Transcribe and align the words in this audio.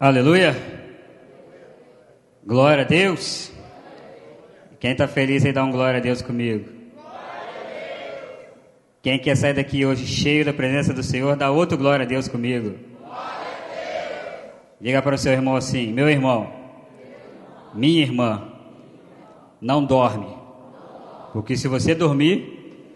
Aleluia. 0.00 0.54
Glória 2.46 2.84
a 2.84 2.86
Deus. 2.86 3.50
Quem 4.78 4.92
está 4.92 5.08
feliz 5.08 5.44
aí 5.44 5.52
dá 5.52 5.64
um 5.64 5.72
glória 5.72 5.98
a 5.98 6.00
Deus 6.00 6.22
comigo. 6.22 6.68
Quem 9.02 9.18
quer 9.18 9.36
sair 9.36 9.54
daqui 9.54 9.84
hoje 9.84 10.06
cheio 10.06 10.44
da 10.44 10.52
presença 10.52 10.94
do 10.94 11.02
Senhor, 11.02 11.34
dá 11.34 11.50
outro 11.50 11.76
glória 11.76 12.04
a 12.04 12.08
Deus 12.08 12.28
comigo. 12.28 12.76
Diga 14.80 15.02
para 15.02 15.16
o 15.16 15.18
seu 15.18 15.32
irmão 15.32 15.56
assim: 15.56 15.92
Meu 15.92 16.08
irmão, 16.08 16.48
minha 17.74 18.00
irmã, 18.00 18.52
não 19.60 19.84
dorme. 19.84 20.32
Porque 21.32 21.56
se 21.56 21.66
você 21.66 21.92
dormir, 21.92 22.86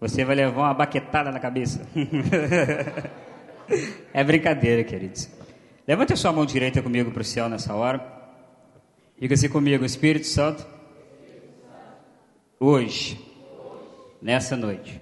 você 0.00 0.24
vai 0.24 0.34
levar 0.34 0.62
uma 0.62 0.74
baquetada 0.74 1.30
na 1.30 1.38
cabeça. 1.38 1.86
é 4.12 4.24
brincadeira, 4.24 4.82
queridos. 4.82 5.43
Levante 5.86 6.14
a 6.14 6.16
sua 6.16 6.32
mão 6.32 6.46
direita 6.46 6.82
comigo 6.82 7.10
para 7.10 7.20
o 7.20 7.24
céu 7.24 7.48
nessa 7.48 7.74
hora. 7.74 8.02
Diga 9.18 9.34
assim 9.34 9.48
comigo, 9.48 9.84
Espírito 9.84 10.26
Santo, 10.26 10.66
hoje, 12.58 13.20
nessa 14.20 14.56
noite, 14.56 15.00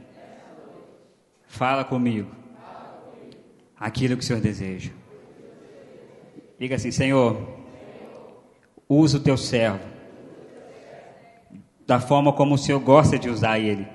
fala 1.47 1.85
comigo 1.85 2.31
aquilo 3.79 4.17
que 4.17 4.25
o 4.25 4.27
Senhor 4.27 4.43
deseja. 4.43 4.91
Diga 6.59 6.77
assim, 6.77 6.91
Senhor, 6.91 7.41
usa 8.89 9.19
o 9.19 9.23
teu 9.23 9.37
servo 9.37 9.81
da 11.87 12.01
forma 12.01 12.33
como 12.33 12.55
o 12.55 12.59
Senhor 12.59 12.81
gosta 12.81 13.19
de 13.19 13.29
usar 13.29 13.59
ele. 13.59 13.87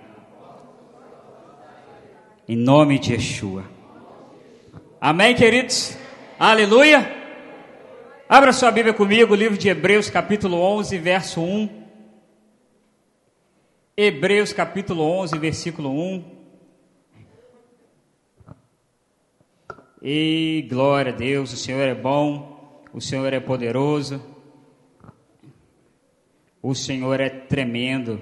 Em 2.48 2.56
nome 2.56 2.98
de 2.98 3.14
Yeshua. 3.14 3.66
Amém, 5.00 5.36
queridos? 5.36 5.98
Aleluia. 6.40 7.00
Abra 8.30 8.54
sua 8.54 8.70
Bíblia 8.70 8.94
comigo, 8.94 9.34
livro 9.34 9.58
de 9.58 9.70
Hebreus, 9.70 10.08
capítulo 10.08 10.58
11, 10.58 10.96
verso 11.00 11.42
1. 11.42 11.68
Hebreus, 13.98 14.54
capítulo 14.54 15.02
11, 15.02 15.40
versículo 15.40 15.90
1. 15.90 16.38
E 20.04 20.68
glória 20.70 21.12
a 21.12 21.16
Deus, 21.16 21.54
o 21.54 21.58
Senhor 21.58 21.82
é 21.82 21.96
bom, 21.96 22.84
o 22.94 23.02
Senhor 23.02 23.34
é 23.34 23.40
poderoso, 23.40 24.24
o 26.62 26.76
Senhor 26.76 27.20
é 27.20 27.30
tremendo. 27.30 28.22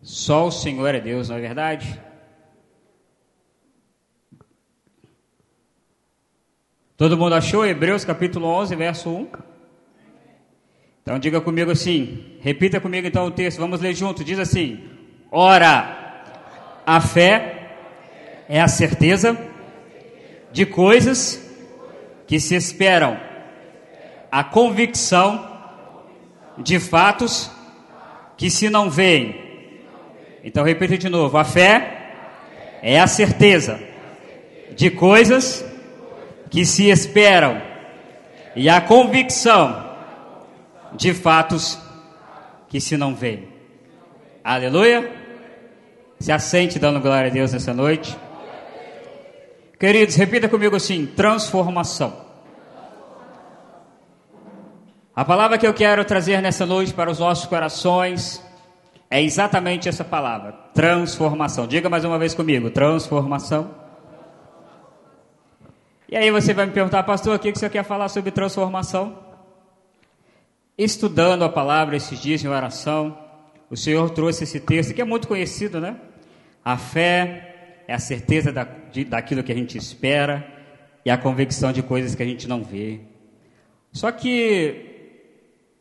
Só 0.00 0.46
o 0.46 0.52
Senhor 0.52 0.94
é 0.94 1.00
Deus, 1.00 1.28
não 1.28 1.36
é 1.36 1.40
verdade? 1.40 2.07
Todo 6.98 7.16
mundo 7.16 7.36
achou 7.36 7.64
Hebreus 7.64 8.04
capítulo 8.04 8.48
11, 8.48 8.74
verso 8.74 9.08
1? 9.08 9.28
Então 11.00 11.16
diga 11.16 11.40
comigo 11.40 11.70
assim, 11.70 12.36
repita 12.40 12.80
comigo 12.80 13.06
então 13.06 13.24
o 13.24 13.30
texto, 13.30 13.58
vamos 13.58 13.80
ler 13.80 13.94
junto. 13.94 14.24
Diz 14.24 14.36
assim: 14.36 14.80
Ora, 15.30 16.24
a 16.84 17.00
fé 17.00 17.68
é 18.48 18.60
a 18.60 18.66
certeza 18.66 19.38
de 20.50 20.66
coisas 20.66 21.40
que 22.26 22.40
se 22.40 22.56
esperam, 22.56 23.16
a 24.28 24.42
convicção 24.42 25.56
de 26.58 26.80
fatos 26.80 27.48
que 28.36 28.50
se 28.50 28.68
não 28.68 28.90
veem. 28.90 29.40
Então 30.42 30.64
repita 30.64 30.98
de 30.98 31.08
novo: 31.08 31.38
a 31.38 31.44
fé 31.44 32.10
é 32.82 32.98
a 32.98 33.06
certeza 33.06 33.78
de 34.74 34.90
coisas 34.90 35.67
que 36.50 36.64
se 36.64 36.88
esperam 36.88 37.60
e 38.54 38.68
a 38.68 38.80
convicção 38.80 39.88
de 40.94 41.12
fatos 41.14 41.78
que 42.68 42.80
se 42.80 42.96
não 42.96 43.14
veem. 43.14 43.48
Aleluia. 44.42 45.10
Se 46.18 46.32
assente 46.32 46.78
dando 46.78 47.00
glória 47.00 47.30
a 47.30 47.32
Deus 47.32 47.52
nessa 47.52 47.72
noite. 47.72 48.16
Queridos, 49.78 50.16
repita 50.16 50.48
comigo 50.48 50.74
assim: 50.74 51.06
transformação. 51.06 52.26
A 55.14 55.24
palavra 55.24 55.58
que 55.58 55.66
eu 55.66 55.74
quero 55.74 56.04
trazer 56.04 56.40
nessa 56.40 56.66
noite 56.66 56.92
para 56.92 57.10
os 57.10 57.18
nossos 57.18 57.46
corações 57.46 58.42
é 59.10 59.22
exatamente 59.22 59.88
essa 59.88 60.04
palavra: 60.04 60.52
transformação. 60.74 61.66
Diga 61.66 61.88
mais 61.88 62.04
uma 62.04 62.18
vez 62.18 62.34
comigo: 62.34 62.70
transformação. 62.70 63.77
E 66.10 66.16
aí 66.16 66.30
você 66.30 66.54
vai 66.54 66.64
me 66.64 66.72
perguntar, 66.72 67.02
pastor, 67.02 67.36
o 67.36 67.38
que 67.38 67.52
você 67.52 67.68
quer 67.68 67.84
falar 67.84 68.08
sobre 68.08 68.30
transformação? 68.30 69.18
Estudando 70.76 71.44
a 71.44 71.50
palavra 71.50 71.96
esses 71.96 72.18
dias 72.18 72.42
em 72.42 72.48
oração, 72.48 73.18
o 73.68 73.76
Senhor 73.76 74.08
trouxe 74.10 74.44
esse 74.44 74.58
texto 74.58 74.94
que 74.94 75.02
é 75.02 75.04
muito 75.04 75.28
conhecido, 75.28 75.78
né? 75.78 76.00
A 76.64 76.78
fé 76.78 77.82
é 77.86 77.92
a 77.92 77.98
certeza 77.98 78.50
da, 78.50 78.64
de, 78.64 79.04
daquilo 79.04 79.42
que 79.42 79.52
a 79.52 79.54
gente 79.54 79.76
espera 79.76 80.50
e 81.04 81.10
a 81.10 81.18
convicção 81.18 81.72
de 81.72 81.82
coisas 81.82 82.14
que 82.14 82.22
a 82.22 82.26
gente 82.26 82.48
não 82.48 82.62
vê. 82.64 83.00
Só 83.92 84.10
que 84.10 84.86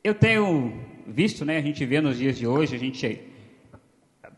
eu 0.03 0.13
tenho 0.13 0.73
visto, 1.07 1.45
né? 1.45 1.57
A 1.57 1.61
gente 1.61 1.85
vê 1.85 2.01
nos 2.01 2.17
dias 2.17 2.37
de 2.37 2.45
hoje, 2.45 2.75
a 2.75 2.79
gente 2.79 3.21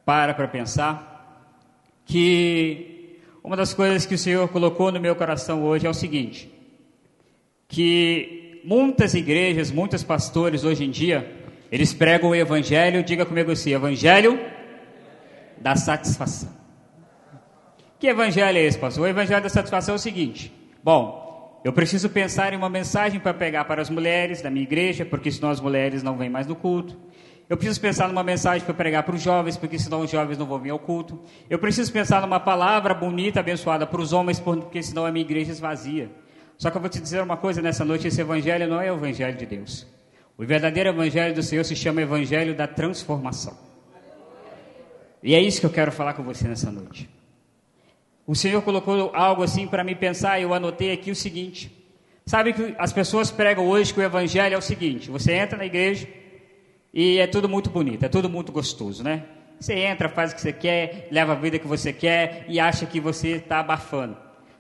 para 0.06 0.36
para 0.36 0.48
pensar 0.48 1.58
que 2.06 2.99
uma 3.50 3.58
das 3.58 3.74
coisas 3.74 4.06
que 4.06 4.14
o 4.14 4.18
Senhor 4.18 4.48
colocou 4.50 4.92
no 4.92 5.00
meu 5.00 5.16
coração 5.16 5.64
hoje 5.64 5.88
é 5.88 5.90
o 5.90 5.94
seguinte: 5.94 6.54
que 7.68 8.62
muitas 8.64 9.16
igrejas, 9.16 9.72
muitos 9.72 10.04
pastores 10.04 10.64
hoje 10.64 10.84
em 10.84 10.92
dia, 10.92 11.36
eles 11.72 11.92
pregam 11.92 12.30
o 12.30 12.36
evangelho, 12.36 13.02
diga 13.02 13.26
comigo 13.26 13.52
assim, 13.52 13.74
evangelho 13.74 14.40
da 15.58 15.76
satisfação. 15.76 16.50
Que 17.98 18.06
evangelho 18.06 18.56
é 18.56 18.62
esse, 18.62 18.78
pastor? 18.78 19.06
O 19.06 19.08
evangelho 19.08 19.42
da 19.42 19.50
satisfação 19.50 19.94
é 19.94 19.96
o 19.96 20.00
seguinte: 20.00 20.54
bom, 20.84 21.60
eu 21.66 21.74
preciso 21.74 22.08
pensar 22.08 22.54
em 22.54 22.56
uma 22.56 22.70
mensagem 22.70 23.20
para 23.20 23.34
pegar 23.34 23.66
para 23.66 23.82
as 23.82 23.90
mulheres 23.90 24.44
da 24.44 24.52
minha 24.52 24.64
igreja, 24.64 25.06
porque 25.06 25.32
senão 25.32 25.50
as 25.50 25.60
mulheres 25.60 26.04
não 26.04 26.16
vêm 26.16 26.30
mais 26.30 26.46
no 26.46 26.56
culto. 26.56 26.96
Eu 27.50 27.58
preciso 27.58 27.82
pensar 27.82 28.08
numa 28.08 28.22
mensagem 28.22 28.64
para 28.64 28.76
pregar 28.76 29.02
para 29.02 29.16
os 29.16 29.24
jovens, 29.24 29.58
porque 29.58 29.80
senão 29.80 30.02
os 30.02 30.12
jovens 30.12 30.38
não 30.38 30.46
vão 30.46 30.60
vir 30.60 30.70
ao 30.70 30.78
culto. 30.78 31.20
Eu 31.50 31.58
preciso 31.58 31.92
pensar 31.92 32.22
numa 32.22 32.40
palavra 32.40 32.94
bonita, 32.94 33.40
abençoada 33.40 33.88
para 33.88 34.00
os 34.00 34.14
homens, 34.14 34.40
porque 34.40 34.84
senão 34.84 35.04
a 35.04 35.12
minha 35.12 35.26
igreja 35.26 35.52
esvazia. 35.52 36.12
Só 36.60 36.70
que 36.70 36.78
eu 36.78 36.82
vou 36.82 36.90
te 36.92 37.02
dizer 37.02 37.24
uma 37.24 37.38
coisa 37.38 37.60
nessa 37.60 37.84
noite: 37.84 38.08
esse 38.08 38.22
evangelho 38.22 38.68
não 38.68 38.80
é 38.80 38.92
o 38.92 38.96
evangelho 38.98 39.36
de 39.36 39.48
Deus. 39.48 39.88
O 40.38 40.46
verdadeiro 40.46 40.90
evangelho 40.90 41.34
do 41.34 41.42
Senhor 41.42 41.64
se 41.64 41.76
chama 41.76 42.04
evangelho 42.04 42.54
da 42.54 42.68
transformação. 42.68 43.58
E 45.24 45.34
é 45.34 45.42
isso 45.42 45.60
que 45.60 45.66
eu 45.66 45.72
quero 45.72 45.92
falar 45.92 46.14
com 46.14 46.22
você 46.22 46.48
nessa 46.48 46.72
noite. 46.72 47.10
O 48.28 48.36
Senhor 48.36 48.62
colocou 48.62 49.12
algo 49.16 49.42
assim 49.42 49.66
para 49.66 49.84
me 49.84 49.96
pensar, 49.96 50.40
e 50.40 50.44
eu 50.44 50.54
anotei 50.54 50.92
aqui 50.92 51.10
o 51.10 51.16
seguinte: 51.16 51.76
sabe 52.28 52.54
que 52.54 52.76
as 52.78 52.94
pessoas 52.94 53.32
pregam 53.32 53.68
hoje 53.68 53.92
que 53.92 54.00
o 54.00 54.04
evangelho 54.04 54.54
é 54.54 54.58
o 54.58 54.62
seguinte: 54.62 55.10
você 55.10 55.34
entra 55.34 55.58
na 55.58 55.66
igreja 55.66 56.19
e 56.94 57.20
é 57.20 57.28
tudo 57.28 57.48
muito 57.48 57.70
bonito, 57.70 58.04
é 58.04 58.10
tudo 58.10 58.30
muito 58.30 58.52
gostoso, 58.52 59.04
né? 59.04 59.24
Você 59.60 59.74
entra, 59.74 60.08
faz 60.08 60.32
o 60.32 60.36
que 60.36 60.42
você 60.42 60.54
quer, 60.54 61.08
leva 61.12 61.34
a 61.34 61.36
vida 61.36 61.60
que 61.60 61.68
você 61.68 61.92
quer 61.92 62.46
e 62.48 62.60
acha 62.60 62.86
que 62.86 63.00
você 63.00 63.36
está 63.36 63.60
abafando. 63.60 64.16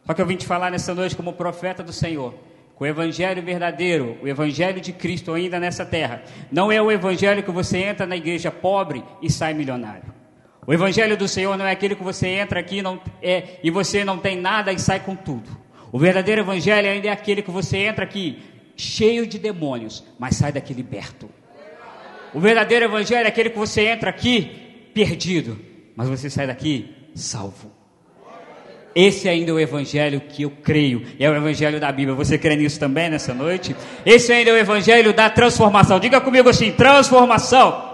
Só 0.06 0.14
que 0.14 0.22
eu 0.22 0.26
vim 0.26 0.36
te 0.36 0.46
falar 0.46 0.70
nessa 0.70 0.94
noite 0.94 1.16
como 1.16 1.34
profeta 1.34 1.82
do 1.82 1.94
Senhor. 1.94 2.34
O 2.78 2.86
evangelho 2.86 3.42
verdadeiro, 3.42 4.18
o 4.22 4.28
evangelho 4.28 4.80
de 4.80 4.94
Cristo 4.94 5.34
ainda 5.34 5.60
nessa 5.60 5.86
terra, 5.86 6.24
não 6.52 6.72
é 6.72 6.82
o 6.82 6.92
evangelho 6.92 7.44
que 7.44 7.52
você 7.52 7.78
entra 7.78 8.06
na 8.06 8.16
igreja 8.16 8.52
pobre 8.52 9.04
e 9.22 9.30
sai 9.30 9.54
milionário. 9.54 10.14
O 10.66 10.74
evangelho 10.74 11.18
do 11.18 11.28
Senhor 11.28 11.58
não 11.58 11.66
é 11.66 11.72
aquele 11.72 11.96
que 11.96 12.04
você 12.04 12.28
entra 12.28 12.60
aqui 12.60 12.82
não, 12.82 13.02
é, 13.22 13.60
e 13.64 13.72
você 13.72 14.04
não 14.04 14.18
tem 14.18 14.40
nada 14.40 14.72
e 14.72 14.80
sai 14.80 15.00
com 15.00 15.16
tudo. 15.16 15.50
O 15.92 15.98
verdadeiro 15.98 16.42
evangelho 16.42 16.90
ainda 16.90 17.08
é 17.08 17.12
aquele 17.12 17.42
que 17.42 17.52
você 17.52 17.78
entra 17.78 18.04
aqui 18.04 18.40
cheio 18.76 19.26
de 19.26 19.40
demônios, 19.40 20.04
mas 20.18 20.36
sai 20.36 20.52
daqui 20.52 20.74
liberto. 20.74 21.30
O 22.34 22.40
verdadeiro 22.40 22.86
evangelho 22.86 23.26
é 23.26 23.30
aquele 23.30 23.50
que 23.50 23.58
você 23.58 23.88
entra 23.88 24.10
aqui 24.10 24.92
perdido, 24.94 25.60
mas 25.96 26.08
você 26.08 26.30
sai 26.30 26.48
daqui 26.48 26.94
salvo. 27.16 27.72
Esse 28.96 29.30
ainda 29.30 29.52
é 29.52 29.54
o 29.54 29.60
evangelho 29.60 30.20
que 30.22 30.44
eu 30.44 30.52
creio, 30.52 31.06
é 31.20 31.30
o 31.30 31.36
evangelho 31.36 31.80
da 31.80 31.92
Bíblia. 31.92 32.16
Você 32.16 32.38
crê 32.38 32.56
nisso 32.56 32.80
também 32.80 33.10
nessa 33.10 33.34
noite? 33.34 33.76
Esse 34.06 34.34
ainda 34.34 34.50
é 34.50 34.54
o 34.54 34.58
evangelho 34.58 35.14
da 35.14 35.30
transformação. 35.30 36.00
Diga 36.00 36.20
comigo 36.20 36.50
assim: 36.50 36.72
transformação. 36.72 37.88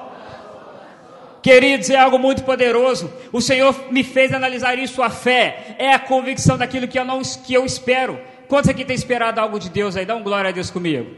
Queridos, 1.42 1.92
é 1.92 1.98
algo 1.98 2.18
muito 2.18 2.44
poderoso. 2.44 3.14
O 3.32 3.40
Senhor 3.40 3.76
me 3.92 4.04
fez 4.04 4.34
analisar 4.34 4.80
isso. 4.80 5.04
A 5.04 5.12
fé 5.12 5.76
é 5.78 5.94
a 5.94 6.00
convicção 6.00 6.58
daquilo 6.58 6.88
que 6.88 6.98
eu, 6.98 7.06
não, 7.06 7.22
que 7.22 7.54
eu 7.54 7.66
espero. 7.66 8.20
Quantos 8.48 8.70
aqui 8.70 8.84
tem 8.84 8.96
esperado 8.96 9.40
algo 9.40 9.60
de 9.60 9.70
Deus 9.70 9.96
aí? 9.96 10.06
Dá 10.06 10.16
um 10.16 10.24
glória 10.24 10.50
a 10.50 10.52
Deus 10.52 10.72
comigo. 10.72 11.12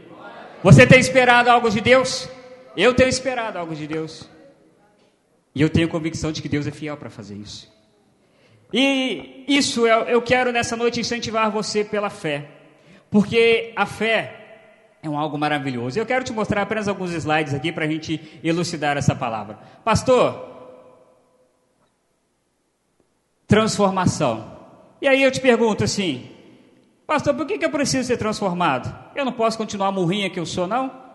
Você 0.62 0.86
tem 0.86 0.98
esperado 0.98 1.50
algo 1.50 1.70
de 1.70 1.80
Deus? 1.80 2.28
Eu 2.76 2.94
tenho 2.94 3.08
esperado 3.08 3.58
algo 3.58 3.74
de 3.74 3.86
Deus. 3.86 4.28
E 5.54 5.60
eu 5.62 5.68
tenho 5.68 5.88
convicção 5.88 6.30
de 6.30 6.40
que 6.40 6.48
Deus 6.48 6.66
é 6.66 6.70
fiel 6.70 6.96
para 6.96 7.10
fazer 7.10 7.34
isso. 7.34 7.68
E 8.72 9.44
isso 9.48 9.86
eu, 9.86 10.00
eu 10.04 10.22
quero 10.22 10.52
nessa 10.52 10.76
noite 10.76 11.00
incentivar 11.00 11.50
você 11.50 11.82
pela 11.82 12.10
fé, 12.10 12.48
porque 13.10 13.72
a 13.74 13.86
fé 13.86 14.38
é 15.02 15.08
um 15.08 15.18
algo 15.18 15.38
maravilhoso. 15.38 15.98
Eu 15.98 16.06
quero 16.06 16.24
te 16.24 16.32
mostrar 16.32 16.62
apenas 16.62 16.86
alguns 16.86 17.12
slides 17.12 17.54
aqui 17.54 17.72
para 17.72 17.86
a 17.86 17.88
gente 17.88 18.40
elucidar 18.44 18.96
essa 18.96 19.14
palavra. 19.14 19.58
Pastor, 19.84 20.46
transformação. 23.46 24.58
E 25.00 25.08
aí 25.08 25.22
eu 25.22 25.30
te 25.30 25.40
pergunto 25.40 25.82
assim, 25.82 26.28
pastor, 27.06 27.34
por 27.34 27.46
que, 27.46 27.56
que 27.56 27.64
eu 27.64 27.70
preciso 27.70 28.06
ser 28.06 28.18
transformado? 28.18 28.94
Eu 29.14 29.24
não 29.24 29.32
posso 29.32 29.56
continuar 29.56 29.90
murrinha 29.90 30.28
que 30.28 30.38
eu 30.38 30.46
sou, 30.46 30.66
não? 30.66 31.07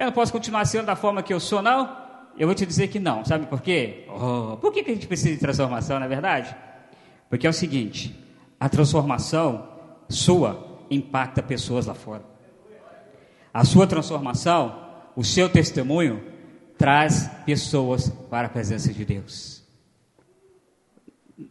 Eu 0.00 0.06
não 0.06 0.12
posso 0.14 0.32
continuar 0.32 0.64
sendo 0.64 0.86
da 0.86 0.96
forma 0.96 1.22
que 1.22 1.30
eu 1.30 1.38
sou, 1.38 1.60
não? 1.60 1.94
Eu 2.38 2.46
vou 2.46 2.54
te 2.54 2.64
dizer 2.64 2.88
que 2.88 2.98
não. 2.98 3.22
Sabe 3.22 3.44
por 3.44 3.60
quê? 3.60 4.06
Oh, 4.08 4.56
por 4.56 4.72
que, 4.72 4.82
que 4.82 4.90
a 4.90 4.94
gente 4.94 5.06
precisa 5.06 5.34
de 5.34 5.36
transformação, 5.38 6.00
na 6.00 6.06
é 6.06 6.08
verdade? 6.08 6.56
Porque 7.28 7.46
é 7.46 7.50
o 7.50 7.52
seguinte: 7.52 8.18
a 8.58 8.66
transformação 8.66 9.68
sua 10.08 10.86
impacta 10.90 11.42
pessoas 11.42 11.84
lá 11.84 11.92
fora. 11.92 12.22
A 13.52 13.62
sua 13.62 13.86
transformação, 13.86 14.74
o 15.14 15.22
seu 15.22 15.50
testemunho, 15.50 16.24
traz 16.78 17.28
pessoas 17.44 18.08
para 18.30 18.46
a 18.46 18.50
presença 18.50 18.90
de 18.94 19.04
Deus. 19.04 19.62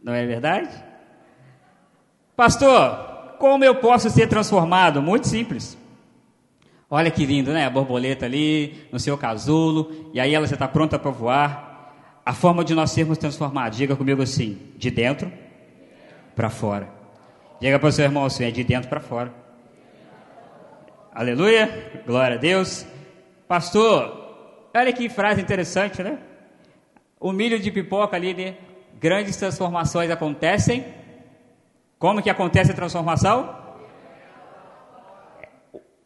Não 0.02 0.12
é 0.12 0.26
verdade? 0.26 0.70
Pastor, 2.34 3.36
como 3.38 3.64
eu 3.64 3.76
posso 3.76 4.10
ser 4.10 4.26
transformado? 4.26 5.00
Muito 5.00 5.28
simples. 5.28 5.78
Olha 6.90 7.10
que 7.10 7.24
lindo, 7.24 7.52
né? 7.52 7.64
A 7.64 7.70
borboleta 7.70 8.26
ali, 8.26 8.88
no 8.90 8.98
seu 8.98 9.16
casulo, 9.16 10.10
e 10.12 10.18
aí 10.18 10.34
ela 10.34 10.46
já 10.46 10.54
está 10.54 10.66
pronta 10.66 10.98
para 10.98 11.10
voar. 11.12 11.94
A 12.26 12.34
forma 12.34 12.64
de 12.64 12.74
nós 12.74 12.90
sermos 12.90 13.16
transformados, 13.16 13.78
diga 13.78 13.94
comigo 13.94 14.20
assim: 14.20 14.58
de 14.76 14.90
dentro 14.90 15.32
para 16.34 16.50
fora. 16.50 16.88
Diga 17.60 17.78
para 17.78 17.88
o 17.88 17.92
seu 17.92 18.04
irmão 18.04 18.24
assim: 18.24 18.44
é 18.44 18.50
de 18.50 18.64
dentro 18.64 18.88
para 18.88 19.00
fora. 19.00 19.32
Aleluia, 21.14 22.02
glória 22.04 22.36
a 22.36 22.40
Deus. 22.40 22.84
Pastor, 23.46 24.68
olha 24.74 24.92
que 24.92 25.08
frase 25.08 25.40
interessante, 25.40 26.02
né? 26.02 26.18
O 27.20 27.32
milho 27.32 27.60
de 27.60 27.70
pipoca 27.70 28.16
ali, 28.16 28.34
né? 28.34 28.56
grandes 28.98 29.36
transformações 29.36 30.10
acontecem. 30.10 30.84
Como 31.98 32.22
que 32.22 32.30
acontece 32.30 32.72
a 32.72 32.74
transformação? 32.74 33.59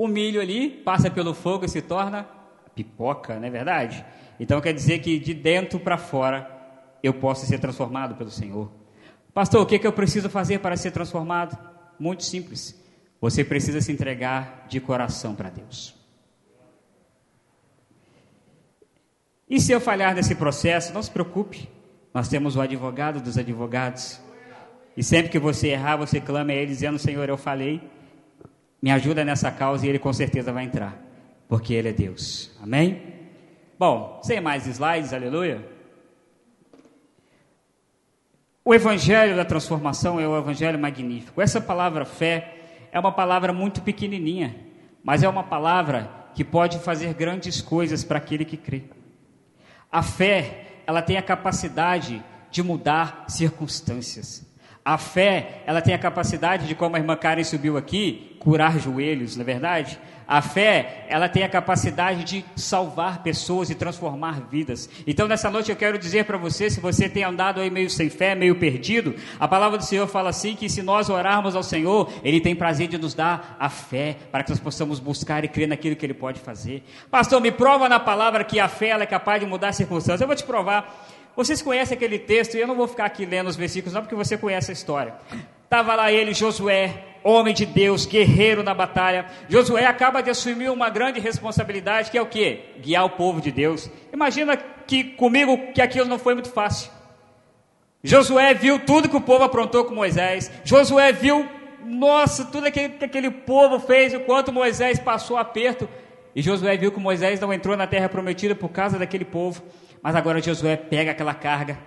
O 0.04 0.06
milho 0.06 0.38
ali 0.38 0.68
passa 0.68 1.10
pelo 1.10 1.32
fogo 1.32 1.64
e 1.64 1.68
se 1.68 1.80
torna 1.80 2.28
pipoca, 2.74 3.40
não 3.40 3.48
é 3.48 3.50
verdade? 3.50 4.04
Então 4.38 4.60
quer 4.60 4.74
dizer 4.74 4.98
que 4.98 5.18
de 5.18 5.32
dentro 5.32 5.80
para 5.80 5.96
fora 5.96 6.46
eu 7.02 7.14
posso 7.14 7.46
ser 7.46 7.58
transformado 7.58 8.14
pelo 8.14 8.30
Senhor. 8.30 8.70
Pastor, 9.32 9.62
o 9.62 9.66
que, 9.66 9.78
que 9.78 9.86
eu 9.86 9.94
preciso 9.94 10.28
fazer 10.28 10.58
para 10.58 10.76
ser 10.76 10.90
transformado? 10.90 11.56
Muito 11.98 12.22
simples. 12.22 12.78
Você 13.18 13.42
precisa 13.42 13.80
se 13.80 13.92
entregar 13.92 14.66
de 14.68 14.78
coração 14.78 15.34
para 15.34 15.48
Deus. 15.48 15.94
E 19.48 19.58
se 19.58 19.72
eu 19.72 19.80
falhar 19.80 20.14
nesse 20.14 20.34
processo, 20.34 20.92
não 20.92 21.02
se 21.02 21.10
preocupe. 21.10 21.66
Nós 22.12 22.28
temos 22.28 22.56
o 22.56 22.60
advogado 22.60 23.22
dos 23.22 23.38
advogados. 23.38 24.20
E 24.94 25.02
sempre 25.02 25.30
que 25.30 25.38
você 25.38 25.68
errar, 25.68 25.96
você 25.96 26.20
clama 26.20 26.52
a 26.52 26.54
ele 26.54 26.66
dizendo: 26.66 26.98
Senhor, 26.98 27.26
eu 27.26 27.38
falei, 27.38 27.80
me 28.84 28.90
ajuda 28.90 29.24
nessa 29.24 29.50
causa 29.50 29.86
e 29.86 29.88
ele 29.88 29.98
com 29.98 30.12
certeza 30.12 30.52
vai 30.52 30.64
entrar, 30.64 30.94
porque 31.48 31.72
ele 31.72 31.88
é 31.88 31.92
Deus. 31.94 32.50
Amém? 32.62 33.00
Bom, 33.78 34.20
sem 34.22 34.42
mais 34.42 34.66
slides, 34.66 35.14
aleluia. 35.14 35.66
O 38.62 38.74
evangelho 38.74 39.36
da 39.36 39.44
transformação 39.46 40.20
é 40.20 40.28
o 40.28 40.36
evangelho 40.36 40.78
magnífico. 40.78 41.40
Essa 41.40 41.62
palavra 41.62 42.04
fé 42.04 42.56
é 42.92 43.00
uma 43.00 43.10
palavra 43.10 43.54
muito 43.54 43.80
pequenininha, 43.80 44.54
mas 45.02 45.22
é 45.22 45.28
uma 45.30 45.44
palavra 45.44 46.10
que 46.34 46.44
pode 46.44 46.78
fazer 46.78 47.14
grandes 47.14 47.62
coisas 47.62 48.04
para 48.04 48.18
aquele 48.18 48.44
que 48.44 48.58
crê. 48.58 48.82
A 49.90 50.02
fé, 50.02 50.82
ela 50.86 51.00
tem 51.00 51.16
a 51.16 51.22
capacidade 51.22 52.22
de 52.50 52.62
mudar 52.62 53.24
circunstâncias. 53.28 54.43
A 54.84 54.98
fé, 54.98 55.62
ela 55.64 55.80
tem 55.80 55.94
a 55.94 55.98
capacidade 55.98 56.66
de, 56.66 56.74
como 56.74 56.94
a 56.94 56.98
irmã 56.98 57.16
Karen 57.16 57.42
subiu 57.42 57.78
aqui, 57.78 58.36
curar 58.38 58.78
joelhos, 58.78 59.34
não 59.34 59.42
é 59.42 59.46
verdade? 59.46 59.98
A 60.26 60.42
fé, 60.42 61.06
ela 61.08 61.28
tem 61.28 61.42
a 61.42 61.48
capacidade 61.48 62.24
de 62.24 62.44
salvar 62.56 63.22
pessoas 63.22 63.68
e 63.70 63.74
transformar 63.74 64.42
vidas. 64.50 64.88
Então, 65.06 65.28
nessa 65.28 65.50
noite 65.50 65.70
eu 65.70 65.76
quero 65.76 65.98
dizer 65.98 66.24
para 66.24 66.36
você, 66.36 66.68
se 66.68 66.80
você 66.80 67.08
tem 67.08 67.24
andado 67.24 67.60
aí 67.60 67.70
meio 67.70 67.88
sem 67.88 68.10
fé, 68.10 68.34
meio 68.34 68.56
perdido, 68.56 69.14
a 69.38 69.46
palavra 69.48 69.78
do 69.78 69.84
Senhor 69.84 70.06
fala 70.06 70.30
assim 70.30 70.54
que 70.54 70.68
se 70.68 70.82
nós 70.82 71.08
orarmos 71.08 71.54
ao 71.54 71.62
Senhor, 71.62 72.10
Ele 72.22 72.40
tem 72.40 72.54
prazer 72.54 72.88
de 72.88 72.98
nos 72.98 73.14
dar 73.14 73.56
a 73.58 73.70
fé 73.70 74.16
para 74.30 74.42
que 74.42 74.50
nós 74.50 74.60
possamos 74.60 74.98
buscar 74.98 75.44
e 75.44 75.48
crer 75.48 75.68
naquilo 75.68 75.96
que 75.96 76.04
Ele 76.04 76.14
pode 76.14 76.40
fazer. 76.40 76.82
Pastor, 77.10 77.40
me 77.40 77.50
prova 77.50 77.88
na 77.88 78.00
palavra 78.00 78.44
que 78.44 78.60
a 78.60 78.68
fé 78.68 78.88
ela 78.88 79.02
é 79.02 79.06
capaz 79.06 79.40
de 79.40 79.46
mudar 79.46 79.72
circunstâncias. 79.72 80.20
Eu 80.20 80.26
vou 80.26 80.36
te 80.36 80.44
provar. 80.44 81.06
Vocês 81.36 81.60
conhecem 81.60 81.96
aquele 81.96 82.18
texto, 82.18 82.56
e 82.56 82.60
eu 82.60 82.66
não 82.66 82.76
vou 82.76 82.86
ficar 82.86 83.06
aqui 83.06 83.26
lendo 83.26 83.48
os 83.48 83.56
versículos, 83.56 83.92
não, 83.92 84.02
porque 84.02 84.14
você 84.14 84.38
conhece 84.38 84.70
a 84.70 84.74
história. 84.74 85.14
Estava 85.64 85.94
lá 85.94 86.12
ele, 86.12 86.32
Josué, 86.32 86.94
homem 87.24 87.52
de 87.52 87.66
Deus, 87.66 88.06
guerreiro 88.06 88.62
na 88.62 88.72
batalha. 88.72 89.26
Josué 89.48 89.86
acaba 89.86 90.22
de 90.22 90.30
assumir 90.30 90.70
uma 90.70 90.88
grande 90.90 91.18
responsabilidade, 91.18 92.10
que 92.10 92.18
é 92.18 92.22
o 92.22 92.26
quê? 92.26 92.60
Guiar 92.78 93.04
o 93.04 93.10
povo 93.10 93.40
de 93.40 93.50
Deus. 93.50 93.90
Imagina 94.12 94.56
que 94.56 95.02
comigo 95.02 95.72
que 95.72 95.80
aquilo 95.80 96.06
não 96.06 96.18
foi 96.18 96.34
muito 96.34 96.50
fácil. 96.50 96.92
Josué 98.04 98.52
viu 98.52 98.78
tudo 98.78 99.08
que 99.08 99.16
o 99.16 99.20
povo 99.20 99.42
aprontou 99.42 99.84
com 99.86 99.94
Moisés. 99.94 100.52
Josué 100.62 101.10
viu, 101.10 101.48
nossa, 101.84 102.44
tudo 102.44 102.70
que 102.70 102.80
aquele 103.00 103.30
povo 103.30 103.80
fez, 103.80 104.12
o 104.12 104.20
quanto 104.20 104.52
Moisés 104.52 104.98
passou 104.98 105.38
aperto. 105.38 105.88
E 106.36 106.42
Josué 106.42 106.76
viu 106.76 106.92
que 106.92 107.00
Moisés 107.00 107.40
não 107.40 107.52
entrou 107.52 107.76
na 107.76 107.86
terra 107.86 108.08
prometida 108.08 108.54
por 108.54 108.68
causa 108.68 108.98
daquele 108.98 109.24
povo. 109.24 109.62
Mas 110.04 110.14
agora 110.14 110.42
Josué 110.42 110.76
pega 110.76 111.12
aquela 111.12 111.32
carga, 111.32 111.78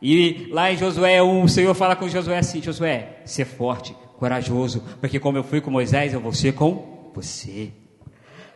e 0.00 0.48
lá 0.50 0.72
em 0.72 0.78
Josué 0.78 1.22
1, 1.22 1.42
o 1.42 1.48
Senhor 1.48 1.74
fala 1.74 1.94
com 1.94 2.08
Josué 2.08 2.38
assim: 2.38 2.62
Josué, 2.62 3.18
ser 3.26 3.44
forte, 3.44 3.94
corajoso, 4.18 4.82
porque 4.98 5.20
como 5.20 5.36
eu 5.36 5.44
fui 5.44 5.60
com 5.60 5.70
Moisés, 5.70 6.14
eu 6.14 6.20
vou 6.20 6.32
ser 6.32 6.54
com 6.54 7.10
você. 7.14 7.70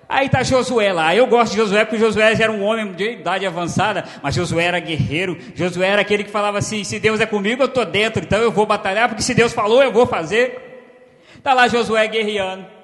Aí 0.09 0.25
está 0.25 0.43
Josué 0.43 0.91
lá. 0.91 1.15
Eu 1.15 1.27
gosto 1.27 1.53
de 1.53 1.59
Josué 1.59 1.85
porque 1.85 1.99
Josué 1.99 2.33
era 2.33 2.51
um 2.51 2.65
homem 2.65 2.95
de 2.95 3.13
idade 3.13 3.47
avançada, 3.47 4.07
mas 4.23 4.35
Josué 4.35 4.65
era 4.65 4.81
guerreiro. 4.81 5.37
Josué 5.55 5.89
era 5.89 6.01
aquele 6.01 6.25
que 6.25 6.31
falava 6.31 6.57
assim: 6.57 6.83
se 6.83 6.99
Deus 6.99 7.21
é 7.21 7.27
comigo, 7.27 7.63
eu 7.63 7.67
estou 7.67 7.85
dentro, 7.85 8.25
então 8.25 8.41
eu 8.41 8.51
vou 8.51 8.65
batalhar, 8.65 9.07
porque 9.07 9.23
se 9.23 9.35
Deus 9.35 9.53
falou, 9.53 9.83
eu 9.83 9.93
vou 9.93 10.07
fazer. 10.07 10.97
Está 11.37 11.53
lá 11.53 11.69
Josué 11.69 12.09
guerreando. 12.09 12.80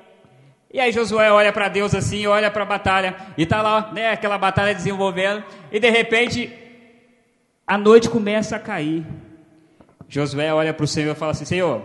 E 0.76 0.80
aí 0.80 0.92
Josué 0.92 1.32
olha 1.32 1.54
para 1.54 1.68
Deus 1.68 1.94
assim, 1.94 2.26
olha 2.26 2.50
para 2.50 2.62
a 2.62 2.66
batalha, 2.66 3.16
e 3.38 3.44
está 3.44 3.62
lá, 3.62 3.90
né, 3.94 4.10
aquela 4.10 4.36
batalha 4.36 4.74
desenvolvendo, 4.74 5.42
e 5.72 5.80
de 5.80 5.88
repente 5.88 6.52
a 7.66 7.78
noite 7.78 8.10
começa 8.10 8.56
a 8.56 8.58
cair. 8.58 9.02
Josué 10.06 10.52
olha 10.52 10.74
para 10.74 10.84
o 10.84 10.86
Senhor 10.86 11.12
e 11.12 11.18
fala 11.18 11.32
assim: 11.32 11.46
Senhor, 11.46 11.82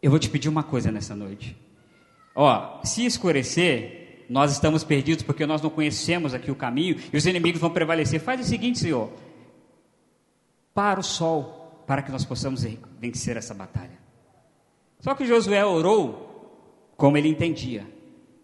eu 0.00 0.08
vou 0.08 0.20
te 0.20 0.30
pedir 0.30 0.48
uma 0.48 0.62
coisa 0.62 0.92
nessa 0.92 1.16
noite. 1.16 1.56
Ó, 2.32 2.78
se 2.84 3.04
escurecer, 3.04 4.24
nós 4.30 4.52
estamos 4.52 4.84
perdidos 4.84 5.24
porque 5.24 5.44
nós 5.44 5.60
não 5.60 5.68
conhecemos 5.68 6.34
aqui 6.34 6.52
o 6.52 6.54
caminho 6.54 6.96
e 7.12 7.16
os 7.16 7.26
inimigos 7.26 7.60
vão 7.60 7.70
prevalecer. 7.70 8.20
Faz 8.20 8.40
o 8.40 8.44
seguinte, 8.44 8.78
Senhor: 8.78 9.10
para 10.72 11.00
o 11.00 11.02
sol, 11.02 11.82
para 11.88 12.02
que 12.02 12.12
nós 12.12 12.24
possamos 12.24 12.64
vencer 13.00 13.36
essa 13.36 13.52
batalha. 13.52 13.98
Só 15.00 15.12
que 15.16 15.26
Josué 15.26 15.64
orou 15.64 16.27
como 16.98 17.16
ele 17.16 17.28
entendia: 17.28 17.86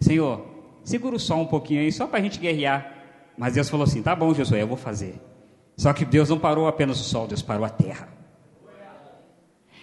Senhor, 0.00 0.46
segura 0.82 1.16
o 1.16 1.20
sol 1.20 1.40
um 1.40 1.46
pouquinho 1.46 1.80
aí, 1.80 1.92
só 1.92 2.06
para 2.06 2.20
a 2.20 2.22
gente 2.22 2.38
guerrear. 2.38 2.94
Mas 3.36 3.52
Deus 3.52 3.68
falou 3.68 3.84
assim: 3.84 4.00
tá 4.00 4.16
bom, 4.16 4.32
Josué, 4.32 4.62
eu 4.62 4.66
vou 4.66 4.78
fazer. 4.78 5.20
Só 5.76 5.92
que 5.92 6.04
Deus 6.04 6.30
não 6.30 6.38
parou 6.38 6.68
apenas 6.68 6.98
o 7.00 7.02
sol, 7.02 7.26
Deus 7.26 7.42
parou 7.42 7.66
a 7.66 7.68
terra. 7.68 8.08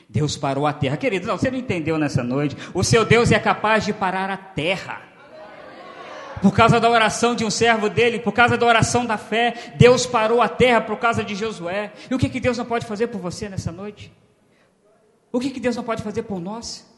Deus 0.10 0.36
parou 0.36 0.66
a 0.66 0.74
terra. 0.74 0.98
Querido, 0.98 1.28
não, 1.28 1.38
você 1.38 1.52
não 1.52 1.58
entendeu 1.58 1.98
nessa 1.98 2.24
noite. 2.24 2.56
O 2.74 2.84
seu 2.84 3.06
Deus 3.06 3.32
é 3.32 3.40
capaz 3.40 3.86
de 3.86 3.94
parar 3.94 4.30
a 4.30 4.38
terra. 4.38 5.02
Por 6.42 6.54
causa 6.54 6.80
da 6.80 6.90
oração 6.90 7.36
de 7.36 7.46
um 7.46 7.52
servo 7.52 7.90
dele, 7.90 8.20
por 8.20 8.32
causa 8.32 8.58
da 8.58 8.66
oração 8.66 9.06
da 9.06 9.18
fé, 9.18 9.74
Deus 9.76 10.06
parou 10.06 10.42
a 10.42 10.50
terra 10.50 10.82
por 10.82 10.98
causa 10.98 11.24
de 11.24 11.36
Josué. 11.36 11.94
E 12.10 12.16
o 12.16 12.18
que, 12.18 12.30
que 12.30 12.40
Deus 12.40 12.58
não 12.58 12.66
pode 12.66 12.86
fazer 12.86 13.08
por 13.08 13.22
você 13.22 13.48
nessa 13.48 13.72
noite? 13.72 14.12
O 15.32 15.40
que, 15.40 15.50
que 15.50 15.60
Deus 15.60 15.76
não 15.76 15.84
pode 15.84 16.02
fazer 16.02 16.24
por 16.24 16.42
nós? 16.42 16.90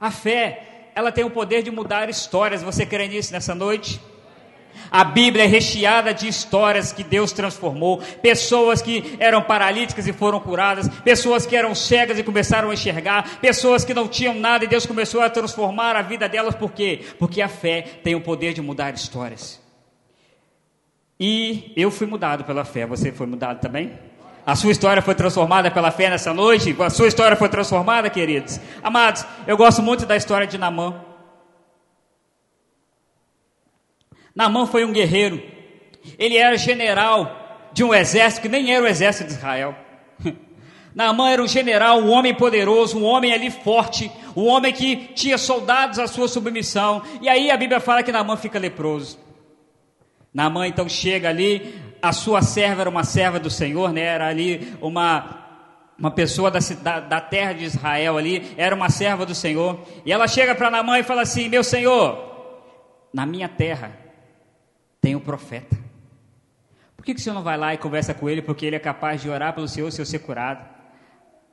A 0.00 0.10
fé, 0.10 0.75
ela 0.96 1.12
tem 1.12 1.22
o 1.22 1.30
poder 1.30 1.62
de 1.62 1.70
mudar 1.70 2.08
histórias. 2.08 2.62
Você 2.62 2.86
crê 2.86 3.06
nisso 3.06 3.30
nessa 3.30 3.54
noite? 3.54 4.00
A 4.90 5.04
Bíblia 5.04 5.44
é 5.44 5.46
recheada 5.46 6.14
de 6.14 6.26
histórias 6.26 6.90
que 6.90 7.04
Deus 7.04 7.32
transformou, 7.32 7.98
pessoas 8.22 8.80
que 8.80 9.14
eram 9.18 9.42
paralíticas 9.42 10.06
e 10.06 10.12
foram 10.12 10.40
curadas, 10.40 10.88
pessoas 11.00 11.44
que 11.44 11.54
eram 11.54 11.74
cegas 11.74 12.18
e 12.18 12.22
começaram 12.22 12.70
a 12.70 12.74
enxergar, 12.74 13.38
pessoas 13.40 13.84
que 13.84 13.92
não 13.92 14.08
tinham 14.08 14.34
nada 14.34 14.64
e 14.64 14.68
Deus 14.68 14.86
começou 14.86 15.20
a 15.20 15.28
transformar 15.28 15.96
a 15.96 16.02
vida 16.02 16.28
delas, 16.28 16.54
por 16.54 16.72
quê? 16.72 17.00
Porque 17.18 17.42
a 17.42 17.48
fé 17.48 17.82
tem 18.02 18.14
o 18.14 18.20
poder 18.20 18.54
de 18.54 18.62
mudar 18.62 18.94
histórias. 18.94 19.60
E 21.20 21.72
eu 21.76 21.90
fui 21.90 22.06
mudado 22.06 22.44
pela 22.44 22.64
fé, 22.64 22.86
você 22.86 23.12
foi 23.12 23.26
mudado 23.26 23.60
também? 23.60 23.98
A 24.46 24.54
sua 24.54 24.70
história 24.70 25.02
foi 25.02 25.16
transformada 25.16 25.72
pela 25.72 25.90
fé 25.90 26.08
nessa 26.08 26.32
noite? 26.32 26.74
A 26.80 26.88
sua 26.88 27.08
história 27.08 27.36
foi 27.36 27.48
transformada, 27.48 28.08
queridos? 28.08 28.60
Amados, 28.80 29.26
eu 29.44 29.56
gosto 29.56 29.82
muito 29.82 30.06
da 30.06 30.16
história 30.16 30.46
de 30.46 30.56
Namã. 30.56 31.02
Namã 34.32 34.64
foi 34.64 34.84
um 34.84 34.92
guerreiro. 34.92 35.42
Ele 36.16 36.36
era 36.36 36.56
general 36.56 37.68
de 37.72 37.82
um 37.82 37.92
exército 37.92 38.42
que 38.42 38.48
nem 38.48 38.72
era 38.72 38.84
o 38.84 38.86
exército 38.86 39.30
de 39.30 39.34
Israel. 39.34 39.74
Naamã 40.94 41.28
era 41.28 41.42
um 41.42 41.48
general, 41.48 41.98
um 41.98 42.10
homem 42.10 42.32
poderoso, 42.32 42.96
um 42.96 43.04
homem 43.04 43.32
ali 43.32 43.50
forte, 43.50 44.12
um 44.36 44.46
homem 44.46 44.72
que 44.72 45.08
tinha 45.14 45.36
soldados 45.36 45.98
à 45.98 46.06
sua 46.06 46.28
submissão. 46.28 47.02
E 47.20 47.28
aí 47.28 47.50
a 47.50 47.56
Bíblia 47.56 47.80
fala 47.80 48.00
que 48.00 48.12
Naamã 48.12 48.36
fica 48.36 48.60
leproso. 48.60 49.18
Naamã 50.32 50.68
então 50.68 50.88
chega 50.88 51.28
ali, 51.28 51.74
a 52.08 52.12
sua 52.12 52.42
serva 52.42 52.82
era 52.82 52.90
uma 52.90 53.04
serva 53.04 53.38
do 53.38 53.50
Senhor, 53.50 53.92
né? 53.92 54.02
Era 54.02 54.28
ali 54.28 54.76
uma 54.80 55.44
uma 55.98 56.10
pessoa 56.10 56.50
da, 56.50 57.00
da, 57.00 57.20
terra 57.22 57.54
de 57.54 57.64
Israel 57.64 58.18
ali, 58.18 58.52
era 58.58 58.74
uma 58.74 58.90
serva 58.90 59.24
do 59.24 59.34
Senhor. 59.34 59.80
E 60.04 60.12
ela 60.12 60.28
chega 60.28 60.54
para 60.54 60.70
Naamã 60.70 60.98
e 60.98 61.02
fala 61.02 61.22
assim: 61.22 61.48
Meu 61.48 61.64
Senhor, 61.64 62.26
na 63.12 63.24
minha 63.24 63.48
terra 63.48 63.92
tem 65.00 65.16
um 65.16 65.20
profeta. 65.20 65.76
Por 66.96 67.04
que, 67.04 67.14
que 67.14 67.20
o 67.20 67.22
senhor 67.22 67.34
não 67.34 67.42
vai 67.42 67.56
lá 67.56 67.72
e 67.72 67.78
conversa 67.78 68.12
com 68.12 68.28
ele? 68.28 68.42
Porque 68.42 68.66
ele 68.66 68.76
é 68.76 68.80
capaz 68.80 69.22
de 69.22 69.30
orar 69.30 69.54
pelo 69.54 69.68
senhor 69.68 69.90
se 69.92 70.00
eu 70.00 70.04
ser 70.04 70.18
curado. 70.18 70.68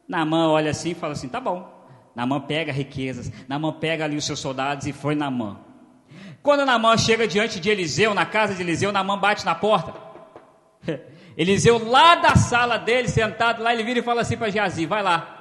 Namã 0.07 0.47
olha 0.47 0.71
assim 0.71 0.91
e 0.91 0.95
fala 0.95 1.13
assim: 1.13 1.29
tá 1.29 1.39
bom. 1.39 1.71
Namã 2.15 2.41
pega 2.41 2.71
riquezas, 2.71 3.31
Namã 3.47 3.71
pega 3.71 4.03
ali 4.03 4.17
os 4.17 4.25
seus 4.25 4.39
soldados 4.39 4.85
e 4.87 4.93
foi 4.93 5.15
Namã. 5.15 5.59
Quando 6.41 6.65
Namã 6.65 6.97
chega 6.97 7.27
diante 7.27 7.59
de 7.59 7.69
Eliseu, 7.69 8.13
na 8.13 8.25
casa 8.25 8.53
de 8.53 8.61
Eliseu, 8.61 8.91
Namã 8.91 9.17
bate 9.17 9.45
na 9.45 9.55
porta. 9.55 10.12
Eliseu, 11.37 11.89
lá 11.89 12.15
da 12.15 12.35
sala 12.35 12.77
dele, 12.77 13.07
sentado 13.07 13.63
lá, 13.63 13.73
ele 13.73 13.83
vira 13.83 13.99
e 13.99 14.03
fala 14.03 14.21
assim 14.21 14.37
para 14.37 14.49
Geazi: 14.49 14.85
vai 14.85 15.01
lá. 15.01 15.39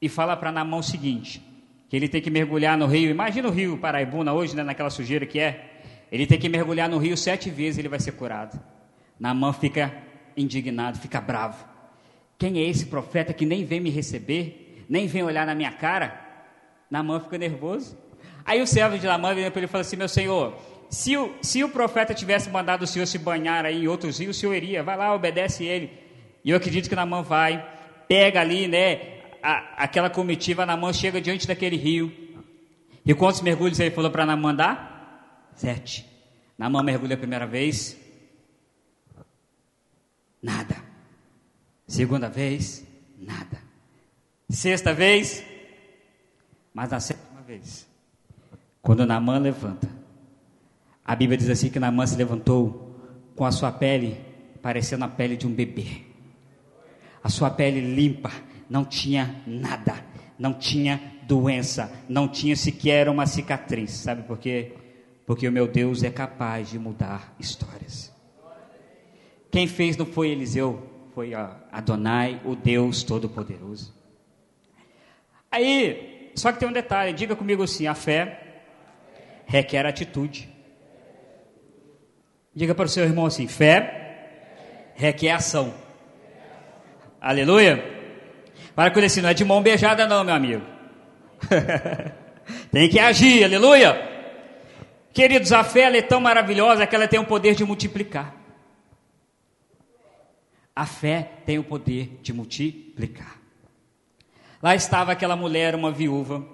E 0.00 0.08
fala 0.08 0.36
para 0.36 0.52
Namã 0.52 0.78
o 0.78 0.82
seguinte: 0.82 1.42
que 1.88 1.96
ele 1.96 2.08
tem 2.08 2.20
que 2.20 2.30
mergulhar 2.30 2.76
no 2.76 2.86
rio. 2.86 3.10
Imagina 3.10 3.48
o 3.48 3.50
rio 3.50 3.78
Paraibuna 3.78 4.32
hoje, 4.32 4.54
né, 4.54 4.62
naquela 4.62 4.90
sujeira 4.90 5.26
que 5.26 5.38
é. 5.38 5.82
Ele 6.10 6.26
tem 6.26 6.38
que 6.38 6.48
mergulhar 6.48 6.88
no 6.88 6.98
rio 6.98 7.16
sete 7.16 7.50
vezes, 7.50 7.78
ele 7.78 7.88
vai 7.88 8.00
ser 8.00 8.12
curado. 8.12 8.58
Namã 9.20 9.52
fica 9.52 9.92
indignado, 10.36 10.98
fica 10.98 11.20
bravo. 11.20 11.66
Quem 12.38 12.58
é 12.58 12.62
esse 12.62 12.86
profeta 12.86 13.32
que 13.32 13.44
nem 13.44 13.64
vem 13.64 13.80
me 13.80 13.90
receber, 13.90 14.84
nem 14.88 15.06
vem 15.06 15.22
olhar 15.22 15.44
na 15.44 15.54
minha 15.54 15.72
cara? 15.72 16.18
Namã 16.90 17.20
fica 17.20 17.36
nervoso. 17.36 17.98
Aí 18.44 18.62
o 18.62 18.66
servo 18.66 18.96
de 18.98 19.06
Namã 19.06 19.34
vem 19.34 19.50
para 19.50 19.58
ele 19.58 19.66
e 19.66 19.68
fala 19.68 19.82
assim: 19.82 19.96
Meu 19.96 20.08
senhor, 20.08 20.56
se 20.90 21.16
o, 21.16 21.34
se 21.42 21.62
o 21.62 21.68
profeta 21.68 22.14
tivesse 22.14 22.48
mandado 22.50 22.82
o 22.82 22.86
senhor 22.86 23.06
se 23.06 23.18
banhar 23.18 23.64
aí 23.64 23.84
em 23.84 23.88
outros 23.88 24.18
rios, 24.18 24.36
o 24.36 24.40
senhor 24.40 24.54
iria, 24.54 24.82
vai 24.82 24.96
lá, 24.96 25.14
obedece 25.14 25.64
ele. 25.64 25.90
E 26.44 26.50
eu 26.50 26.56
acredito 26.56 26.88
que 26.88 26.94
Namã 26.96 27.22
vai, 27.22 27.66
pega 28.06 28.40
ali, 28.40 28.66
né, 28.66 29.20
a, 29.42 29.84
aquela 29.84 30.08
comitiva, 30.08 30.64
Namã 30.64 30.92
chega 30.92 31.20
diante 31.20 31.46
daquele 31.46 31.76
rio. 31.76 32.12
E 33.04 33.14
quantos 33.14 33.40
mergulhos 33.40 33.78
ele 33.80 33.90
falou 33.90 34.10
para 34.10 34.26
Namã 34.26 34.54
dar? 34.54 35.50
Sete. 35.54 36.06
Namã 36.56 36.82
mergulha 36.82 37.14
a 37.14 37.18
primeira 37.18 37.46
vez. 37.46 37.96
Nada. 40.42 40.76
Segunda 41.86 42.28
vez, 42.28 42.86
nada. 43.18 43.58
Sexta 44.50 44.94
vez, 44.94 45.44
mas 46.72 46.90
na 46.90 47.00
sétima 47.00 47.42
vez, 47.42 47.86
quando 48.80 49.04
Naamã 49.04 49.38
levanta, 49.38 49.88
a 51.08 51.16
Bíblia 51.16 51.38
diz 51.38 51.48
assim 51.48 51.70
que 51.70 51.80
Naamã 51.80 52.06
se 52.06 52.14
levantou 52.16 52.94
com 53.34 53.46
a 53.46 53.50
sua 53.50 53.72
pele 53.72 54.20
parecendo 54.60 55.06
a 55.06 55.08
pele 55.08 55.38
de 55.38 55.46
um 55.46 55.50
bebê. 55.50 56.02
A 57.24 57.30
sua 57.30 57.48
pele 57.48 57.80
limpa, 57.80 58.30
não 58.68 58.84
tinha 58.84 59.42
nada, 59.46 60.04
não 60.38 60.52
tinha 60.52 61.00
doença, 61.22 61.90
não 62.10 62.28
tinha 62.28 62.54
sequer 62.54 63.08
uma 63.08 63.24
cicatriz. 63.24 63.92
Sabe 63.92 64.24
por 64.24 64.36
quê? 64.36 64.74
Porque 65.24 65.48
o 65.48 65.52
meu 65.52 65.66
Deus 65.66 66.02
é 66.02 66.10
capaz 66.10 66.68
de 66.68 66.78
mudar 66.78 67.34
histórias. 67.40 68.14
Quem 69.50 69.66
fez 69.66 69.96
não 69.96 70.04
foi 70.04 70.28
Eliseu, 70.28 71.08
foi 71.14 71.32
Adonai, 71.72 72.38
o 72.44 72.54
Deus 72.54 73.02
Todo-Poderoso. 73.02 73.94
Aí, 75.50 76.32
só 76.34 76.52
que 76.52 76.58
tem 76.58 76.68
um 76.68 76.72
detalhe, 76.72 77.14
diga 77.14 77.34
comigo 77.34 77.62
assim: 77.62 77.86
a 77.86 77.94
fé 77.94 78.60
requer 79.46 79.86
atitude. 79.86 80.57
Diga 82.58 82.74
para 82.74 82.86
o 82.86 82.88
seu 82.88 83.04
irmão 83.04 83.26
assim: 83.26 83.46
fé 83.46 84.90
requer 84.96 85.30
ação. 85.30 85.72
Aleluia. 87.20 87.84
Para 88.74 88.90
com 88.90 88.98
ele 88.98 89.06
assim, 89.06 89.20
não 89.20 89.28
é 89.28 89.34
de 89.34 89.44
mão 89.44 89.62
beijada, 89.62 90.08
não, 90.08 90.24
meu 90.24 90.34
amigo. 90.34 90.66
tem 92.72 92.88
que 92.88 92.98
agir, 92.98 93.44
aleluia. 93.44 93.96
Queridos, 95.12 95.52
a 95.52 95.62
fé 95.62 95.96
é 95.96 96.02
tão 96.02 96.20
maravilhosa 96.20 96.84
que 96.84 96.96
ela 96.96 97.06
tem 97.06 97.20
o 97.20 97.24
poder 97.24 97.54
de 97.54 97.64
multiplicar. 97.64 98.34
A 100.74 100.84
fé 100.84 101.30
tem 101.46 101.60
o 101.60 101.64
poder 101.64 102.18
de 102.22 102.32
multiplicar. 102.32 103.38
Lá 104.60 104.74
estava 104.74 105.12
aquela 105.12 105.36
mulher, 105.36 105.76
uma 105.76 105.92
viúva, 105.92 106.44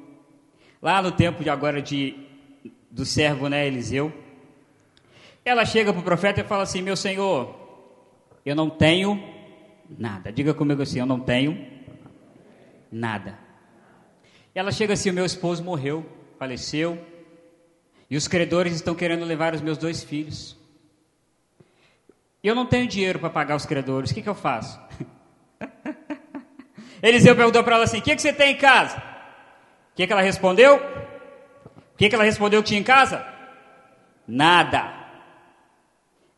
lá 0.82 1.00
no 1.00 1.12
tempo 1.12 1.42
de 1.42 1.48
agora 1.48 1.80
de 1.80 2.14
do 2.90 3.06
servo, 3.06 3.48
né, 3.48 3.66
Eliseu. 3.66 4.23
Ela 5.44 5.66
chega 5.66 5.92
para 5.92 6.00
o 6.00 6.04
profeta 6.04 6.40
e 6.40 6.44
fala 6.44 6.62
assim: 6.62 6.80
Meu 6.80 6.96
senhor, 6.96 7.54
eu 8.46 8.56
não 8.56 8.70
tenho 8.70 9.22
nada. 9.98 10.32
Diga 10.32 10.54
comigo 10.54 10.82
assim: 10.82 10.98
Eu 10.98 11.06
não 11.06 11.20
tenho 11.20 11.66
nada. 12.90 13.38
Ela 14.54 14.72
chega 14.72 14.94
assim: 14.94 15.10
O 15.10 15.14
meu 15.14 15.26
esposo 15.26 15.62
morreu, 15.62 16.06
faleceu, 16.38 16.98
e 18.08 18.16
os 18.16 18.26
credores 18.26 18.74
estão 18.74 18.94
querendo 18.94 19.24
levar 19.24 19.54
os 19.54 19.60
meus 19.60 19.76
dois 19.76 20.02
filhos. 20.02 20.56
E 22.42 22.48
eu 22.48 22.54
não 22.54 22.64
tenho 22.66 22.86
dinheiro 22.86 23.18
para 23.18 23.30
pagar 23.30 23.56
os 23.56 23.66
credores, 23.66 24.10
o 24.10 24.14
que, 24.14 24.22
que 24.22 24.28
eu 24.28 24.34
faço? 24.34 24.80
Eliseu 27.02 27.36
perguntou 27.36 27.62
para 27.62 27.74
ela 27.74 27.84
assim: 27.84 27.98
O 27.98 28.02
que, 28.02 28.16
que 28.16 28.22
você 28.22 28.32
tem 28.32 28.52
em 28.52 28.58
casa? 28.58 28.96
O 29.92 29.96
que, 29.96 30.06
que 30.06 30.12
ela 30.12 30.22
respondeu? 30.22 30.76
O 30.76 31.96
que, 31.96 32.08
que 32.08 32.14
ela 32.14 32.24
respondeu 32.24 32.62
que 32.62 32.68
tinha 32.68 32.80
em 32.80 32.84
casa? 32.84 33.26
Nada. 34.26 34.93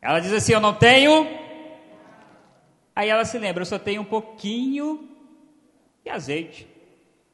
Ela 0.07 0.21
diz 0.21 0.31
assim: 0.31 0.53
Eu 0.53 0.61
não 0.61 0.73
tenho. 0.73 1.27
Aí 2.95 3.09
ela 3.09 3.25
se 3.25 3.37
lembra: 3.37 3.61
Eu 3.61 3.65
só 3.65 3.77
tenho 3.77 4.03
um 4.03 4.05
pouquinho 4.05 5.05
de 6.01 6.09
azeite. 6.09 6.65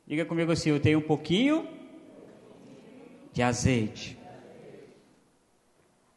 Diga 0.08 0.26
comigo 0.26 0.52
assim: 0.52 0.72
Eu 0.72 0.80
tenho 0.80 0.98
um 0.98 1.04
pouquinho 1.04 1.68
de 3.32 3.44
azeite. 3.44 4.18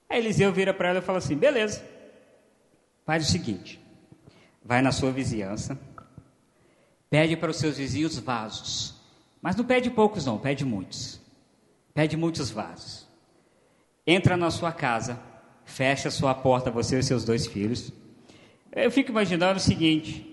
Aí 0.08 0.18
Eliseu 0.18 0.50
vira 0.50 0.72
para 0.72 0.88
ela 0.88 1.00
e 1.00 1.02
fala 1.02 1.18
assim: 1.18 1.36
Beleza. 1.36 1.86
Faz 3.04 3.28
o 3.28 3.30
seguinte: 3.30 3.78
vai 4.64 4.80
na 4.80 4.92
sua 4.92 5.12
vizinhança, 5.12 5.78
pede 7.10 7.36
para 7.36 7.50
os 7.50 7.58
seus 7.58 7.76
vizinhos 7.76 8.18
vasos, 8.18 8.94
mas 9.42 9.56
não 9.56 9.64
pede 9.66 9.90
poucos, 9.90 10.24
não, 10.24 10.38
pede 10.38 10.64
muitos. 10.64 11.20
Pede 11.92 12.16
muitos 12.16 12.50
vasos. 12.50 13.06
Entra 14.06 14.38
na 14.38 14.50
sua 14.50 14.72
casa, 14.72 15.20
fecha 15.66 16.08
a 16.08 16.10
sua 16.10 16.32
porta, 16.32 16.70
você 16.70 16.98
e 16.98 17.02
seus 17.02 17.24
dois 17.24 17.46
filhos. 17.46 17.92
Eu 18.74 18.90
fico 18.90 19.10
imaginando 19.10 19.58
o 19.58 19.60
seguinte: 19.62 20.24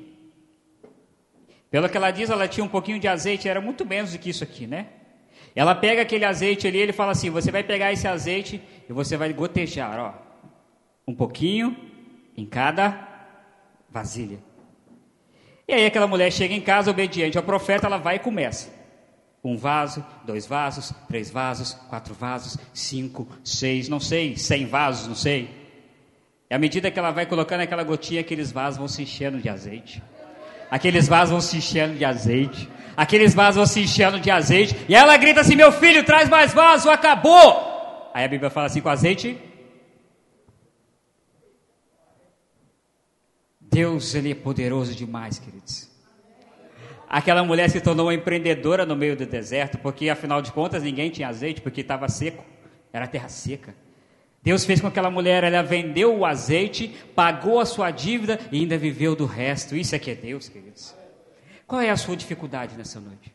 pelo 1.69 1.89
que 1.89 1.97
ela 1.97 2.11
diz, 2.11 2.29
ela 2.29 2.47
tinha 2.47 2.63
um 2.63 2.69
pouquinho 2.69 2.99
de 2.99 3.07
azeite, 3.07 3.49
era 3.49 3.59
muito 3.59 3.85
menos 3.85 4.13
do 4.13 4.19
que 4.19 4.29
isso 4.29 4.43
aqui, 4.43 4.65
né? 4.65 4.87
Ela 5.55 5.75
pega 5.75 6.01
aquele 6.01 6.23
azeite 6.23 6.67
ali, 6.67 6.77
ele 6.77 6.93
fala 6.93 7.11
assim: 7.11 7.29
você 7.29 7.51
vai 7.51 7.63
pegar 7.63 7.91
esse 7.91 8.07
azeite 8.07 8.61
e 8.87 8.93
você 8.93 9.17
vai 9.17 9.33
gotejar, 9.33 9.99
ó, 9.99 10.13
um 11.05 11.15
pouquinho, 11.15 11.75
em 12.37 12.45
cada 12.45 13.09
vasilha. 13.89 14.39
E 15.67 15.73
aí 15.73 15.85
aquela 15.85 16.07
mulher 16.07 16.31
chega 16.31 16.53
em 16.53 16.61
casa, 16.61 16.91
obediente 16.91 17.37
ao 17.37 17.43
profeta, 17.43 17.87
ela 17.87 17.97
vai 17.97 18.17
e 18.17 18.19
começa. 18.19 18.82
Um 19.43 19.57
vaso, 19.57 20.03
dois 20.25 20.45
vasos, 20.45 20.93
três 21.07 21.29
vasos, 21.29 21.73
quatro 21.89 22.13
vasos, 22.13 22.57
cinco, 22.73 23.27
seis, 23.43 23.89
não 23.89 23.99
sei, 23.99 24.37
cem 24.37 24.65
vasos, 24.65 25.07
não 25.07 25.15
sei. 25.15 25.49
E 26.49 26.55
à 26.55 26.59
medida 26.59 26.89
que 26.89 26.97
ela 26.97 27.11
vai 27.11 27.25
colocando 27.25 27.61
aquela 27.61 27.83
gotinha, 27.83 28.21
aqueles 28.21 28.51
vasos 28.51 28.77
vão 28.77 28.87
se 28.87 29.01
enchendo 29.01 29.39
de 29.39 29.49
azeite. 29.49 30.01
Aqueles 30.71 31.07
vasos 31.07 31.31
vão 31.31 31.41
se 31.41 31.57
enchendo 31.57 31.95
de 31.95 32.05
azeite. 32.05 32.69
Aqueles 32.95 33.33
vasos 33.33 33.55
vão 33.57 33.65
se 33.65 33.81
enchendo 33.81 34.19
de 34.19 34.31
azeite. 34.31 34.75
E 34.87 34.95
ela 34.95 35.17
grita 35.17 35.41
assim: 35.41 35.55
Meu 35.55 35.71
filho, 35.71 36.05
traz 36.05 36.29
mais 36.29 36.53
vaso, 36.53 36.89
acabou. 36.89 38.11
Aí 38.13 38.23
a 38.23 38.27
Bíblia 38.27 38.49
fala 38.49 38.67
assim: 38.67 38.81
com 38.81 38.89
azeite 38.89 39.37
Deus, 43.73 44.13
Ele 44.13 44.31
é 44.31 44.35
poderoso 44.35 44.93
demais, 44.93 45.39
queridos. 45.39 45.89
Aquela 47.13 47.43
mulher 47.43 47.69
se 47.69 47.79
tornou 47.79 48.07
uma 48.07 48.13
empreendedora 48.15 48.87
no 48.87 48.95
meio 48.95 49.15
do 49.15 49.23
deserto, 49.23 49.77
porque 49.77 50.09
afinal 50.09 50.41
de 50.41 50.51
contas 50.51 50.81
ninguém 50.81 51.11
tinha 51.11 51.27
azeite, 51.27 51.61
porque 51.61 51.81
estava 51.81 52.09
seco, 52.09 52.43
era 52.91 53.05
terra 53.05 53.29
seca. 53.29 53.75
Deus 54.41 54.65
fez 54.65 54.81
com 54.81 54.87
que 54.87 54.93
aquela 54.93 55.11
mulher, 55.11 55.43
ela 55.43 55.61
vendeu 55.61 56.17
o 56.17 56.25
azeite, 56.25 56.87
pagou 57.13 57.59
a 57.59 57.67
sua 57.67 57.91
dívida 57.91 58.39
e 58.51 58.61
ainda 58.61 58.79
viveu 58.79 59.15
do 59.15 59.27
resto. 59.27 59.75
Isso 59.75 59.93
é 59.93 59.99
que 59.99 60.09
é 60.09 60.15
Deus, 60.15 60.49
queridos. 60.49 60.95
Qual 61.67 61.79
é 61.79 61.91
a 61.91 61.97
sua 61.97 62.17
dificuldade 62.17 62.75
nessa 62.75 62.99
noite? 62.99 63.31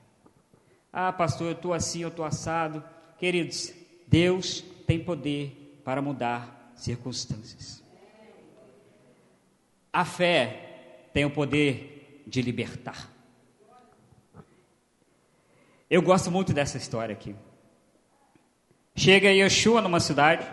Ah, 0.92 1.12
pastor, 1.12 1.46
eu 1.46 1.52
estou 1.52 1.72
assim, 1.72 2.02
eu 2.02 2.08
estou 2.08 2.24
assado. 2.24 2.82
Queridos, 3.16 3.72
Deus 4.08 4.64
tem 4.88 4.98
poder 4.98 5.80
para 5.84 6.02
mudar 6.02 6.72
circunstâncias. 6.74 7.80
A 9.92 10.04
fé 10.04 11.10
tem 11.14 11.24
o 11.24 11.30
poder 11.30 12.24
de 12.26 12.42
libertar. 12.42 13.17
Eu 15.90 16.02
gosto 16.02 16.30
muito 16.30 16.52
dessa 16.52 16.76
história 16.76 17.14
aqui. 17.14 17.34
Chega 18.94 19.30
Yeshua 19.30 19.80
numa 19.80 20.00
cidade 20.00 20.46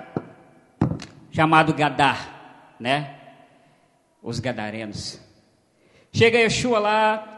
chamado 1.29 1.73
Gadar, 1.73 2.75
né? 2.79 3.19
Os 4.23 4.39
gadarenos. 4.39 5.19
Chega 6.13 6.37
Yeshua 6.37 6.79
lá, 6.79 7.35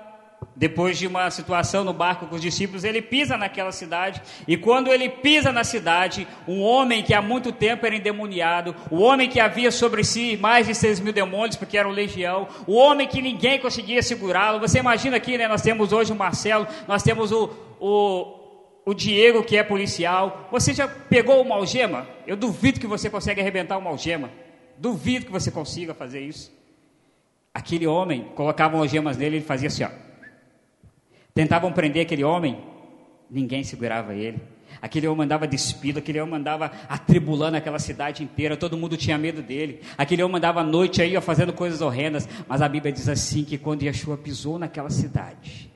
depois 0.55 0.99
de 0.99 1.07
uma 1.07 1.31
situação 1.31 1.83
no 1.83 1.91
barco 1.91 2.27
com 2.27 2.35
os 2.35 2.41
discípulos, 2.41 2.83
ele 2.83 3.01
pisa 3.01 3.35
naquela 3.35 3.71
cidade, 3.71 4.21
e 4.47 4.55
quando 4.55 4.93
ele 4.93 5.09
pisa 5.09 5.51
na 5.51 5.63
cidade, 5.63 6.27
um 6.47 6.61
homem 6.61 7.01
que 7.01 7.15
há 7.15 7.21
muito 7.21 7.51
tempo 7.51 7.83
era 7.83 7.95
endemoniado, 7.95 8.75
o 8.91 9.01
homem 9.01 9.27
que 9.27 9.39
havia 9.39 9.71
sobre 9.71 10.03
si 10.03 10.37
mais 10.37 10.67
de 10.67 10.75
seis 10.75 10.99
mil 10.99 11.13
demônios, 11.13 11.55
porque 11.55 11.77
era 11.77 11.87
um 11.87 11.91
legião, 11.91 12.47
o 12.67 12.75
homem 12.75 13.07
que 13.07 13.23
ninguém 13.23 13.59
conseguia 13.59 14.03
segurá-lo. 14.03 14.59
Você 14.59 14.77
imagina 14.77 15.17
aqui, 15.17 15.35
né? 15.35 15.47
Nós 15.47 15.63
temos 15.63 15.91
hoje 15.91 16.11
o 16.11 16.15
Marcelo, 16.15 16.67
nós 16.87 17.01
temos 17.01 17.31
o, 17.31 17.47
o, 17.79 18.37
o 18.85 18.93
Diego, 18.93 19.43
que 19.43 19.57
é 19.57 19.63
policial. 19.63 20.47
Você 20.51 20.73
já 20.73 20.87
pegou 20.87 21.41
uma 21.41 21.55
algema? 21.55 22.07
Eu 22.25 22.35
duvido 22.35 22.79
que 22.79 22.87
você 22.87 23.09
consiga 23.09 23.41
arrebentar 23.41 23.77
uma 23.77 23.89
algema. 23.89 24.31
Duvido 24.77 25.25
que 25.25 25.31
você 25.31 25.51
consiga 25.51 25.93
fazer 25.93 26.21
isso. 26.21 26.51
Aquele 27.53 27.87
homem, 27.87 28.25
colocavam 28.35 28.79
algemas 28.79 29.17
nele, 29.17 29.37
ele 29.37 29.45
fazia 29.45 29.67
assim, 29.67 29.83
ó. 29.83 29.89
Tentavam 31.33 31.71
prender 31.71 32.03
aquele 32.03 32.23
homem, 32.23 32.57
ninguém 33.29 33.63
segurava 33.63 34.13
ele. 34.13 34.39
Aquele 34.81 35.07
homem 35.07 35.25
andava 35.25 35.47
despido, 35.47 35.99
aquele 35.99 36.19
homem 36.19 36.35
andava 36.35 36.71
atribulando 36.87 37.57
aquela 37.57 37.79
cidade 37.79 38.23
inteira, 38.23 38.55
todo 38.55 38.77
mundo 38.77 38.95
tinha 38.95 39.17
medo 39.17 39.41
dele. 39.41 39.81
Aquele 39.97 40.21
homem 40.23 40.37
andava 40.37 40.61
à 40.61 40.63
noite 40.63 41.01
aí 41.01 41.17
ó, 41.17 41.21
fazendo 41.21 41.51
coisas 41.51 41.81
horrendas, 41.81 42.27
mas 42.47 42.61
a 42.61 42.69
Bíblia 42.69 42.91
diz 42.91 43.09
assim 43.09 43.43
que 43.43 43.57
quando 43.57 43.83
Yeshua 43.83 44.17
pisou 44.17 44.59
naquela 44.59 44.89
cidade, 44.89 45.71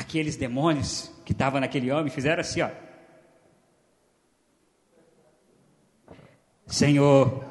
aqueles 0.00 0.36
demônios 0.36 1.12
que 1.24 1.32
estavam 1.32 1.60
naquele 1.60 1.92
homem 1.92 2.10
fizeram 2.10 2.40
assim, 2.40 2.62
ó. 2.62 2.70
Senhor. 6.66 7.44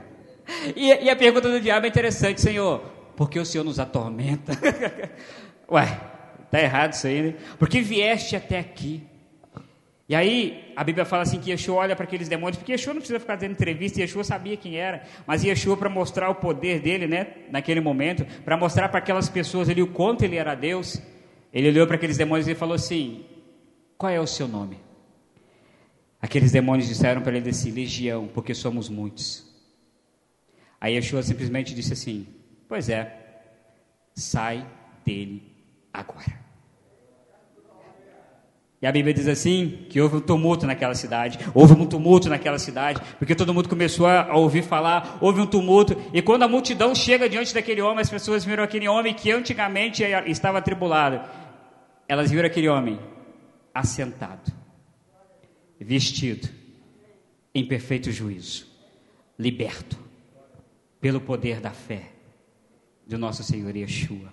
e, 0.74 0.88
e, 0.88 1.10
a 1.10 1.16
pergunta 1.16 1.50
do 1.50 1.60
diabo 1.60 1.86
é 1.86 1.88
interessante, 1.88 2.40
Senhor, 2.40 2.80
por 3.16 3.30
que 3.30 3.38
o 3.38 3.44
Senhor 3.44 3.64
nos 3.64 3.78
atormenta? 3.78 4.52
Ué, 5.70 6.00
tá 6.50 6.60
errado 6.60 6.92
isso 6.92 7.06
aí, 7.06 7.22
né? 7.22 7.34
Porque 7.58 7.80
vieste 7.80 8.34
até 8.34 8.58
aqui. 8.58 9.06
E 10.08 10.14
aí, 10.14 10.72
a 10.76 10.84
Bíblia 10.84 11.04
fala 11.04 11.22
assim 11.22 11.40
que 11.40 11.50
Yeshua 11.50 11.76
olha 11.76 11.96
para 11.96 12.04
aqueles 12.04 12.28
demônios, 12.28 12.56
porque 12.56 12.72
Yeshua 12.72 12.94
não 12.94 13.00
precisa 13.00 13.18
ficar 13.18 13.36
dando 13.36 13.52
entrevista, 13.52 14.00
Yeshua 14.00 14.22
sabia 14.22 14.56
quem 14.56 14.76
era, 14.76 15.02
mas 15.26 15.42
Yeshua 15.42 15.76
para 15.76 15.88
mostrar 15.88 16.30
o 16.30 16.36
poder 16.36 16.80
dele, 16.80 17.08
né, 17.08 17.26
naquele 17.50 17.80
momento, 17.80 18.24
para 18.44 18.56
mostrar 18.56 18.88
para 18.88 18.98
aquelas 18.98 19.28
pessoas 19.28 19.68
ali 19.68 19.82
o 19.82 19.88
quanto 19.88 20.24
ele 20.24 20.36
era 20.36 20.54
Deus, 20.54 21.02
ele 21.56 21.70
olhou 21.70 21.86
para 21.86 21.96
aqueles 21.96 22.18
demônios 22.18 22.46
e 22.46 22.54
falou 22.54 22.74
assim: 22.74 23.24
Qual 23.96 24.12
é 24.12 24.20
o 24.20 24.26
seu 24.26 24.46
nome? 24.46 24.78
Aqueles 26.20 26.52
demônios 26.52 26.86
disseram 26.86 27.22
para 27.22 27.34
ele 27.34 27.48
assim: 27.48 27.70
Legião, 27.70 28.28
porque 28.28 28.52
somos 28.52 28.90
muitos. 28.90 29.50
Aí 30.78 30.96
Yeshua 30.96 31.22
simplesmente 31.22 31.74
disse 31.74 31.94
assim: 31.94 32.26
Pois 32.68 32.90
é, 32.90 33.10
sai 34.14 34.66
dele 35.02 35.50
agora. 35.90 36.46
E 38.80 38.86
a 38.86 38.92
Bíblia 38.92 39.14
diz 39.14 39.26
assim: 39.26 39.86
que 39.88 39.98
houve 39.98 40.16
um 40.16 40.20
tumulto 40.20 40.66
naquela 40.66 40.94
cidade, 40.94 41.38
houve 41.54 41.72
um 41.72 41.86
tumulto 41.86 42.28
naquela 42.28 42.58
cidade, 42.58 43.00
porque 43.18 43.34
todo 43.34 43.54
mundo 43.54 43.68
começou 43.68 44.06
a 44.06 44.36
ouvir 44.36 44.62
falar, 44.62 45.16
houve 45.22 45.40
um 45.40 45.46
tumulto, 45.46 45.96
e 46.12 46.20
quando 46.20 46.42
a 46.42 46.48
multidão 46.48 46.94
chega 46.94 47.28
diante 47.28 47.54
daquele 47.54 47.80
homem, 47.80 48.00
as 48.00 48.10
pessoas 48.10 48.44
viram 48.44 48.62
aquele 48.62 48.86
homem 48.86 49.14
que 49.14 49.32
antigamente 49.32 50.04
estava 50.26 50.58
atribulado, 50.58 51.20
elas 52.08 52.30
viram 52.30 52.46
aquele 52.46 52.68
homem 52.68 52.98
assentado, 53.74 54.52
vestido, 55.78 56.48
em 57.54 57.66
perfeito 57.66 58.10
juízo, 58.10 58.66
liberto, 59.38 59.98
pelo 61.00 61.20
poder 61.20 61.60
da 61.60 61.70
fé 61.70 62.10
do 63.06 63.18
nosso 63.18 63.42
Senhor 63.42 63.74
Yeshua. 63.74 64.32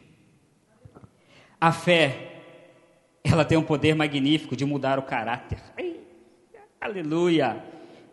A 1.60 1.72
fé 1.72 2.34
ela 3.24 3.46
tem 3.46 3.58
um 3.58 3.64
poder 3.64 3.96
magnífico 3.96 4.56
de 4.56 4.66
mudar 4.66 5.00
o 5.00 5.04
caráter. 5.04 5.60
Ai, 5.78 6.00
aleluia! 6.80 7.64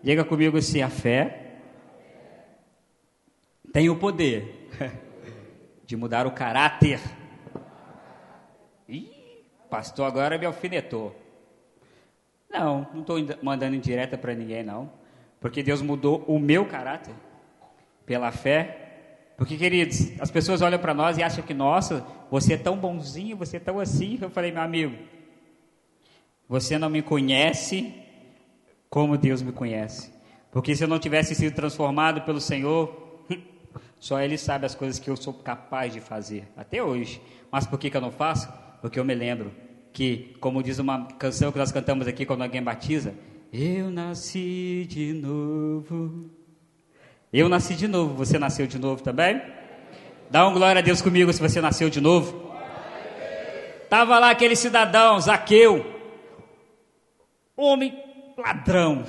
Diga 0.03 0.25
comigo 0.25 0.57
assim: 0.57 0.81
a 0.83 0.89
fé 0.89 1.57
tem 3.73 3.91
o 3.91 3.97
poder 3.97 4.69
de 5.85 5.97
mudar 5.97 6.27
o 6.27 6.31
caráter. 6.31 7.01
Pastor 9.71 10.07
agora 10.07 10.37
me 10.37 10.45
alfinetou. 10.45 11.15
Não, 12.51 12.87
não 12.93 13.01
estou 13.01 13.17
mandando 13.41 13.77
indireta 13.77 14.19
para 14.19 14.35
ninguém, 14.35 14.65
não. 14.65 14.91
Porque 15.41 15.63
Deus 15.63 15.81
mudou 15.81 16.25
o 16.27 16.39
meu 16.39 16.67
caráter 16.67 17.15
pela 18.05 18.33
fé. 18.33 18.89
Porque, 19.37 19.57
queridos, 19.57 20.21
as 20.21 20.31
pessoas 20.31 20.61
olham 20.61 20.79
para 20.79 20.93
nós 20.93 21.17
e 21.17 21.23
acham 21.23 21.45
que, 21.45 21.55
nossa, 21.55 22.05
você 22.31 22.55
é 22.55 22.59
tão 22.59 22.77
bonzinho, 22.77 23.37
você 23.37 23.57
é 23.57 23.61
tão 23.61 23.79
assim. 23.79 24.19
Eu 24.21 24.29
falei, 24.29 24.51
meu 24.51 24.61
amigo, 24.61 24.97
você 26.49 26.77
não 26.77 26.91
me 26.91 27.01
conhece 27.01 27.95
como 28.91 29.17
Deus 29.17 29.41
me 29.41 29.53
conhece. 29.53 30.13
Porque 30.51 30.75
se 30.75 30.83
eu 30.83 30.89
não 30.89 30.99
tivesse 30.99 31.35
sido 31.35 31.55
transformado 31.55 32.23
pelo 32.23 32.41
Senhor, 32.41 33.25
só 34.01 34.21
Ele 34.21 34.37
sabe 34.37 34.67
as 34.67 34.75
coisas 34.75 34.99
que 34.99 35.09
eu 35.09 35.17
sou 35.17 35.33
capaz 35.33 35.93
de 35.93 36.01
fazer, 36.01 36.49
até 36.57 36.83
hoje. 36.83 37.23
Mas 37.51 37.67
por 37.67 37.79
que, 37.79 37.89
que 37.89 37.97
eu 37.97 38.01
não 38.01 38.11
faço? 38.11 38.53
Porque 38.81 38.99
eu 38.99 39.05
me 39.05 39.15
lembro 39.15 39.53
que, 39.93 40.35
como 40.41 40.63
diz 40.63 40.79
uma 40.79 41.07
canção 41.07 41.53
que 41.53 41.59
nós 41.59 41.73
cantamos 41.73 42.07
aqui 42.07 42.25
quando 42.25 42.43
alguém 42.43 42.63
batiza, 42.63 43.15
eu 43.53 43.91
nasci 43.91 44.87
de 44.89 45.13
novo. 45.13 46.31
Eu 47.33 47.49
nasci 47.49 47.75
de 47.75 47.87
novo, 47.87 48.15
você 48.15 48.39
nasceu 48.39 48.67
de 48.67 48.79
novo 48.79 49.03
também? 49.03 49.41
Dá 50.31 50.47
um 50.47 50.53
glória 50.53 50.79
a 50.79 50.83
Deus 50.83 51.03
comigo 51.03 51.33
se 51.33 51.41
você 51.41 51.61
nasceu 51.61 51.91
de 51.91 52.01
novo. 52.01 52.51
Tava 53.89 54.19
lá 54.19 54.31
aquele 54.31 54.55
cidadão, 54.55 55.19
Zaqueu, 55.19 55.85
homem 57.57 58.03
ladrão. 58.39 59.05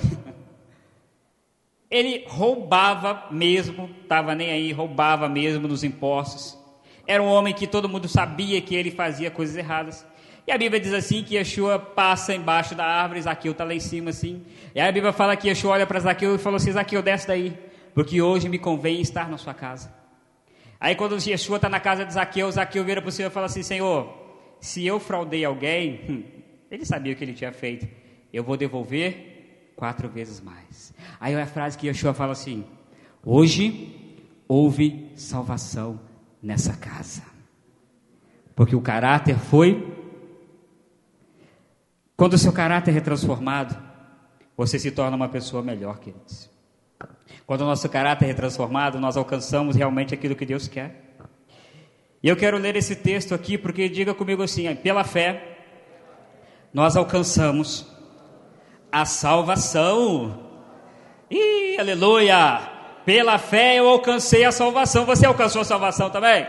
Ele 1.88 2.24
roubava 2.26 3.28
mesmo, 3.30 3.88
estava 4.02 4.34
nem 4.34 4.50
aí, 4.50 4.72
roubava 4.72 5.28
mesmo 5.28 5.68
nos 5.68 5.84
impostos. 5.84 6.58
Era 7.06 7.22
um 7.22 7.26
homem 7.26 7.54
que 7.54 7.66
todo 7.66 7.88
mundo 7.88 8.08
sabia 8.08 8.60
que 8.60 8.74
ele 8.74 8.90
fazia 8.90 9.30
coisas 9.30 9.56
erradas. 9.56 10.06
E 10.46 10.50
a 10.50 10.58
Bíblia 10.58 10.80
diz 10.80 10.92
assim 10.92 11.22
que 11.22 11.36
Yeshua 11.36 11.78
passa 11.78 12.34
embaixo 12.34 12.74
da 12.74 12.84
árvore, 12.84 13.22
Zaqueu 13.22 13.52
está 13.52 13.64
lá 13.64 13.74
em 13.74 13.80
cima 13.80 14.10
assim. 14.10 14.42
E 14.74 14.80
a 14.80 14.90
Bíblia 14.90 15.12
fala 15.12 15.36
que 15.36 15.48
Yeshua 15.48 15.72
olha 15.72 15.86
para 15.86 16.00
Zaqueu 16.00 16.34
e 16.34 16.38
falou 16.38 16.56
assim, 16.56 16.72
Zaqueu, 16.72 17.00
desce 17.02 17.28
daí, 17.28 17.56
porque 17.94 18.20
hoje 18.20 18.48
me 18.48 18.58
convém 18.58 19.00
estar 19.00 19.28
na 19.28 19.38
sua 19.38 19.54
casa. 19.54 19.92
Aí 20.80 20.96
quando 20.96 21.16
Yeshua 21.16 21.56
está 21.56 21.68
na 21.68 21.78
casa 21.78 22.04
de 22.04 22.12
Zaqueu, 22.12 22.50
Zaqueu 22.50 22.84
vira 22.84 23.00
para 23.00 23.08
o 23.08 23.12
Senhor 23.12 23.28
e 23.28 23.32
fala 23.32 23.46
assim, 23.46 23.62
Senhor, 23.62 24.12
se 24.60 24.84
eu 24.84 24.98
fraudei 24.98 25.44
alguém, 25.44 26.00
hum, 26.08 26.22
ele 26.70 26.84
sabia 26.84 27.12
o 27.12 27.16
que 27.16 27.22
ele 27.22 27.34
tinha 27.34 27.52
feito, 27.52 27.86
eu 28.32 28.42
vou 28.42 28.56
devolver 28.56 29.72
quatro 29.76 30.08
vezes 30.08 30.40
mais. 30.40 30.92
Aí 31.20 31.34
é 31.34 31.42
a 31.42 31.46
frase 31.46 31.78
que 31.78 31.86
Yeshua 31.86 32.12
fala 32.14 32.32
assim, 32.32 32.64
hoje 33.24 33.94
houve 34.48 35.08
salvação 35.14 36.00
nessa 36.42 36.76
casa. 36.76 37.22
Porque 38.54 38.74
o 38.74 38.80
caráter 38.80 39.38
foi. 39.38 39.92
Quando 42.16 42.34
o 42.34 42.38
seu 42.38 42.52
caráter 42.52 42.96
é 42.96 43.00
transformado, 43.00 43.76
você 44.56 44.78
se 44.78 44.90
torna 44.90 45.16
uma 45.16 45.28
pessoa 45.28 45.62
melhor, 45.62 45.98
queridos. 45.98 46.50
Quando 47.46 47.62
o 47.62 47.66
nosso 47.66 47.88
caráter 47.88 48.28
é 48.28 48.34
transformado, 48.34 49.00
nós 49.00 49.16
alcançamos 49.16 49.76
realmente 49.76 50.14
aquilo 50.14 50.36
que 50.36 50.46
Deus 50.46 50.68
quer. 50.68 51.16
E 52.22 52.28
eu 52.28 52.36
quero 52.36 52.58
ler 52.58 52.76
esse 52.76 52.94
texto 52.94 53.34
aqui, 53.34 53.58
porque 53.58 53.88
diga 53.88 54.14
comigo 54.14 54.42
assim: 54.42 54.72
pela 54.76 55.02
fé, 55.02 55.58
nós 56.72 56.96
alcançamos 56.96 57.86
a 58.90 59.04
salvação. 59.04 60.50
Ih, 61.30 61.78
aleluia! 61.78 62.81
Pela 63.04 63.38
fé 63.38 63.78
eu 63.78 63.88
alcancei 63.88 64.44
a 64.44 64.52
salvação. 64.52 65.04
Você 65.04 65.26
alcançou 65.26 65.62
a 65.62 65.64
salvação 65.64 66.10
também? 66.10 66.46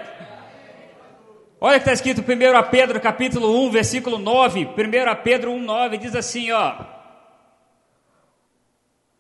Olha 1.60 1.80
que 1.80 1.90
está 1.90 1.94
escrito 1.94 2.22
1 2.22 2.70
Pedro 2.70 3.00
capítulo 3.00 3.66
1, 3.68 3.72
versículo 3.72 4.18
9. 4.18 4.66
1 4.66 5.24
Pedro 5.24 5.52
1, 5.52 5.60
9 5.62 5.98
diz 5.98 6.14
assim, 6.14 6.52
ó. 6.52 6.76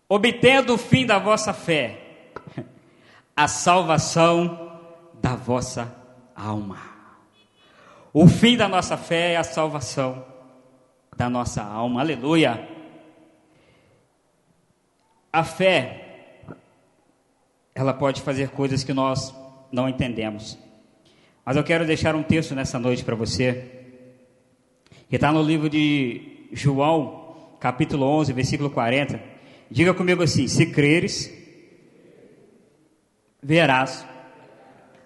obtendo 0.09 0.73
o 0.73 0.77
fim 0.77 1.05
da 1.05 1.17
vossa 1.17 1.53
fé, 1.53 1.99
a 3.33 3.47
salvação 3.47 4.77
da 5.21 5.35
vossa 5.35 5.95
alma. 6.35 6.77
O 8.11 8.27
fim 8.27 8.57
da 8.57 8.67
nossa 8.67 8.97
fé 8.97 9.31
é 9.31 9.37
a 9.37 9.43
salvação 9.43 10.25
da 11.15 11.29
nossa 11.29 11.63
alma. 11.63 12.01
Aleluia. 12.01 12.67
A 15.31 15.43
fé, 15.43 16.02
ela 17.75 17.93
pode 17.93 18.21
fazer 18.21 18.49
coisas 18.49 18.83
que 18.83 18.93
nós 18.93 19.33
não 19.71 19.89
entendemos. 19.89 20.57
Mas 21.45 21.57
eu 21.57 21.63
quero 21.63 21.85
deixar 21.85 22.15
um 22.15 22.23
texto 22.23 22.55
nessa 22.55 22.79
noite 22.79 23.03
para 23.03 23.15
você, 23.15 23.69
que 25.09 25.15
está 25.15 25.31
no 25.31 25.41
livro 25.41 25.69
de 25.69 26.47
João, 26.51 27.55
capítulo 27.59 28.05
11, 28.05 28.31
versículo 28.33 28.69
40. 28.69 29.19
Diga 29.69 29.93
comigo 29.93 30.23
assim: 30.23 30.47
se 30.47 30.67
creres, 30.67 31.31
verás 33.41 34.05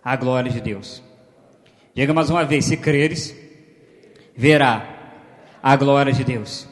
a 0.03 0.15
glória 0.15 0.51
de 0.51 0.61
Deus. 0.61 1.01
Diga 1.93 2.13
mais 2.13 2.29
uma 2.29 2.43
vez: 2.43 2.65
se 2.65 2.77
creres, 2.77 3.35
verá 4.35 4.97
a 5.63 5.75
glória 5.75 6.13
de 6.13 6.23
Deus. 6.23 6.67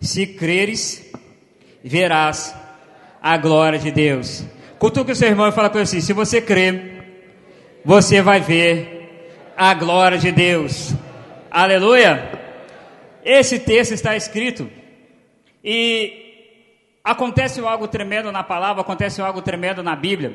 Se 0.00 0.26
creres, 0.26 1.12
verás 1.84 2.54
a 3.22 3.36
glória 3.36 3.78
de 3.78 3.90
Deus. 3.90 4.44
Cutuca 4.80 5.12
o 5.12 5.14
seu 5.14 5.28
irmão 5.28 5.46
e 5.46 5.52
fala 5.52 5.68
com 5.68 5.76
ele 5.76 5.82
assim: 5.82 6.00
se 6.00 6.14
você 6.14 6.40
crer, 6.40 7.82
você 7.84 8.22
vai 8.22 8.40
ver 8.40 9.52
a 9.54 9.74
glória 9.74 10.16
de 10.16 10.32
Deus. 10.32 10.94
Aleluia! 11.50 12.32
Esse 13.22 13.58
texto 13.58 13.92
está 13.92 14.16
escrito 14.16 14.70
e 15.62 16.64
acontece 17.04 17.60
algo 17.60 17.88
tremendo 17.88 18.32
na 18.32 18.42
palavra, 18.42 18.80
acontece 18.80 19.20
algo 19.20 19.42
tremendo 19.42 19.82
na 19.82 19.94
Bíblia, 19.94 20.34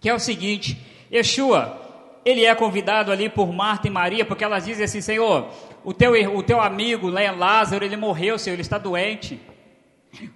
que 0.00 0.08
é 0.08 0.14
o 0.14 0.18
seguinte: 0.18 0.76
Yeshua, 1.08 1.80
ele 2.24 2.44
é 2.44 2.52
convidado 2.56 3.12
ali 3.12 3.28
por 3.28 3.52
Marta 3.52 3.86
e 3.86 3.90
Maria, 3.90 4.24
porque 4.24 4.42
elas 4.42 4.64
dizem 4.64 4.84
assim: 4.84 5.00
Senhor, 5.00 5.48
o 5.84 5.94
teu, 5.94 6.10
o 6.36 6.42
teu 6.42 6.60
amigo 6.60 7.08
Lázaro, 7.08 7.84
ele 7.84 7.96
morreu, 7.96 8.36
Senhor, 8.36 8.56
ele 8.56 8.62
está 8.62 8.78
doente. 8.78 9.40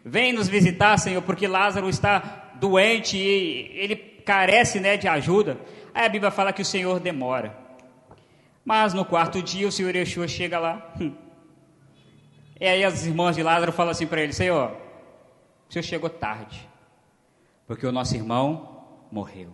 Vem 0.04 0.32
nos 0.32 0.48
visitar, 0.48 0.96
Senhor, 0.98 1.20
porque 1.22 1.48
Lázaro 1.48 1.88
está 1.88 2.43
doente 2.64 3.18
e 3.18 3.70
ele 3.74 3.96
carece 4.24 4.80
né, 4.80 4.96
de 4.96 5.06
ajuda. 5.06 5.58
Aí 5.94 6.06
a 6.06 6.08
Bíblia 6.08 6.30
fala 6.30 6.52
que 6.52 6.62
o 6.62 6.64
Senhor 6.64 6.98
demora. 6.98 7.54
Mas 8.64 8.94
no 8.94 9.04
quarto 9.04 9.42
dia 9.42 9.68
o 9.68 9.72
Senhor 9.72 9.94
Yeshua 9.94 10.26
chega 10.26 10.58
lá. 10.58 10.94
E 12.58 12.66
aí 12.66 12.82
as 12.82 13.04
irmãs 13.04 13.36
de 13.36 13.42
Lázaro 13.42 13.72
falam 13.72 13.90
assim 13.90 14.06
para 14.06 14.22
ele: 14.22 14.32
Senhor, 14.32 14.70
o 15.68 15.72
Senhor 15.72 15.82
chegou 15.82 16.08
tarde, 16.08 16.66
porque 17.66 17.86
o 17.86 17.92
nosso 17.92 18.14
irmão 18.14 18.86
morreu. 19.10 19.52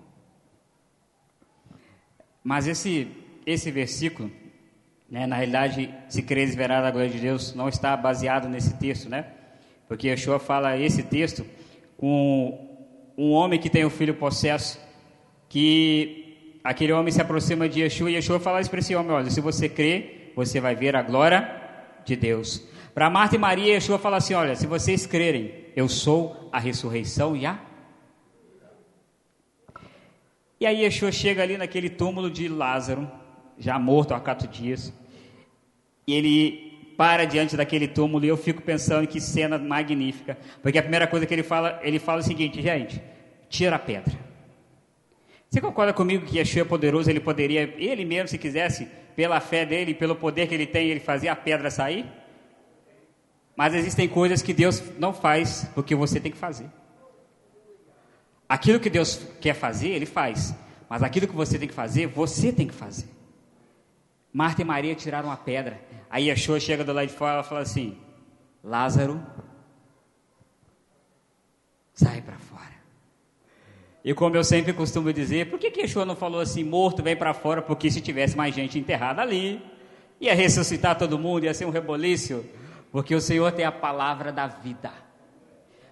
Mas 2.45 2.69
esse, 2.69 3.11
esse 3.45 3.71
versículo, 3.71 4.31
né, 5.11 5.27
na 5.27 5.37
realidade, 5.37 5.93
se 6.09 6.23
creres 6.23 6.55
verás 6.55 6.85
a 6.85 6.91
glória 6.91 7.11
de 7.11 7.19
Deus, 7.19 7.55
não 7.55 7.69
está 7.69 7.97
baseado 7.97 8.49
nesse 8.49 8.75
texto, 8.75 9.09
né? 9.09 9.33
Porque 9.89 10.09
Yeshua 10.09 10.39
fala 10.39 10.79
esse 10.79 11.03
texto 11.03 11.45
com 11.97 12.70
um 13.23 13.33
homem 13.33 13.61
que 13.61 13.69
tem 13.69 13.85
um 13.85 13.91
filho 13.91 14.15
possesso, 14.15 14.81
que 15.47 16.57
aquele 16.65 16.91
homem 16.91 17.13
se 17.13 17.21
aproxima 17.21 17.69
de 17.69 17.83
Yeshua 17.83 18.11
e 18.11 18.15
Yeshua 18.15 18.41
fala 18.41 18.63
isso 18.63 18.71
para 18.71 18.79
esse 18.79 18.97
homem: 18.97 19.13
olha, 19.13 19.29
se 19.29 19.43
você 19.43 19.69
crê, 19.69 20.31
você 20.35 20.59
vai 20.59 20.75
ver 20.75 20.97
a 20.97 21.03
glória 21.03 21.55
de 22.03 22.17
Deus. 22.17 22.67
Para 22.95 23.11
Marta 23.11 23.37
e 23.37 23.39
Maria, 23.39 23.75
Yeshua 23.75 23.99
fala 23.99 24.17
assim: 24.17 24.33
olha, 24.33 24.57
se 24.57 24.67
vocês 24.67 25.05
crerem, 25.05 25.53
eu 25.77 25.87
sou 25.87 26.49
a 26.51 26.59
ressurreição 26.59 27.37
e 27.37 27.45
a. 27.45 27.61
E 30.59 30.65
aí 30.65 30.81
Yeshua 30.83 31.13
chega 31.13 31.43
ali 31.43 31.59
naquele 31.59 31.91
túmulo 31.91 32.31
de 32.31 32.49
Lázaro, 32.49 33.11
já 33.59 33.79
morto 33.79 34.15
há 34.15 34.21
quatro 34.21 34.49
dias, 34.49 34.95
e 36.07 36.15
ele 36.15 36.70
para 37.01 37.25
diante 37.25 37.57
daquele 37.57 37.89
túmulo 37.89 38.27
e 38.27 38.29
eu 38.29 38.37
fico 38.37 38.61
pensando 38.61 39.09
que 39.09 39.23
cena 39.23 39.57
magnífica. 39.57 40.37
Porque 40.63 40.77
a 40.77 40.83
primeira 40.83 41.07
coisa 41.07 41.25
que 41.25 41.33
ele 41.33 41.43
fala, 41.43 41.81
ele 41.83 41.99
fala 41.99 42.21
o 42.21 42.23
seguinte, 42.23 42.61
gente, 42.61 43.03
tira 43.49 43.77
a 43.77 43.79
pedra. 43.79 44.13
Você 45.49 45.63
concorda 45.63 45.95
comigo 45.95 46.27
que 46.27 46.37
Yeshua 46.37 46.61
é 46.61 46.65
poderoso, 46.67 47.09
ele 47.09 47.19
poderia, 47.19 47.75
ele 47.79 48.05
mesmo 48.05 48.29
se 48.29 48.37
quisesse, 48.37 48.87
pela 49.17 49.41
fé 49.41 49.65
dele, 49.65 49.95
pelo 49.95 50.15
poder 50.15 50.47
que 50.47 50.55
ele 50.55 50.67
tem, 50.67 50.91
ele 50.91 51.01
fazia 51.01 51.33
a 51.33 51.37
pedra 51.37 51.71
sair? 51.71 52.05
Mas 53.57 53.73
existem 53.73 54.07
coisas 54.07 54.43
que 54.43 54.53
Deus 54.53 54.83
não 54.99 55.15
faz 55.15 55.71
porque 55.75 55.95
você 55.95 56.21
tem 56.21 56.31
que 56.31 56.37
fazer. 56.37 56.67
Aquilo 58.47 58.79
que 58.79 58.91
Deus 58.91 59.27
quer 59.41 59.55
fazer, 59.55 59.89
ele 59.89 60.05
faz. 60.05 60.55
Mas 60.87 61.03
aquilo 61.03 61.27
que 61.27 61.35
você 61.35 61.59
tem 61.59 61.67
que 61.67 61.73
fazer, 61.73 62.09
você 62.09 62.53
tem 62.53 62.67
que 62.67 62.75
fazer. 62.75 63.09
Marta 64.31 64.61
e 64.61 64.67
Maria 64.67 64.95
tiraram 64.95 65.31
a 65.31 65.37
pedra. 65.39 65.89
Aí 66.11 66.29
Yeshua 66.29 66.59
chega 66.59 66.83
do 66.83 66.93
lado 66.93 67.07
de 67.07 67.15
fora 67.15 67.41
e 67.41 67.45
fala 67.45 67.61
assim: 67.61 67.97
Lázaro, 68.65 69.25
sai 71.95 72.21
para 72.21 72.37
fora. 72.37 72.61
E 74.05 74.13
como 74.13 74.35
eu 74.35 74.43
sempre 74.43 74.73
costumo 74.73 75.13
dizer, 75.13 75.49
por 75.51 75.59
que, 75.59 75.71
que 75.71 75.83
Yeshua 75.83 76.05
não 76.05 76.17
falou 76.17 76.41
assim, 76.41 76.65
morto, 76.65 77.03
vem 77.03 77.15
para 77.15 77.33
fora? 77.33 77.63
Porque 77.63 77.91
se 77.91 78.01
tivesse 78.01 78.37
mais 78.37 78.55
gente 78.55 78.79
enterrada 78.79 79.21
ali, 79.23 79.63
ia 80.19 80.35
ressuscitar 80.35 80.97
todo 80.99 81.19
mundo, 81.19 81.45
ia 81.45 81.55
ser 81.55 81.67
um 81.67 81.71
reboliço. 81.71 82.45
Porque 82.91 83.15
o 83.15 83.21
Senhor 83.21 83.53
tem 83.53 83.65
a 83.65 83.71
palavra 83.71 84.33
da 84.33 84.49
vida. 84.49 84.91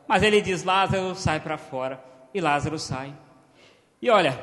Mas 0.08 0.24
ele 0.24 0.40
diz: 0.40 0.64
Lázaro, 0.64 1.14
sai 1.14 1.38
para 1.38 1.56
fora. 1.56 2.02
E 2.34 2.40
Lázaro 2.40 2.78
sai. 2.78 3.14
E 4.02 4.10
olha, 4.10 4.38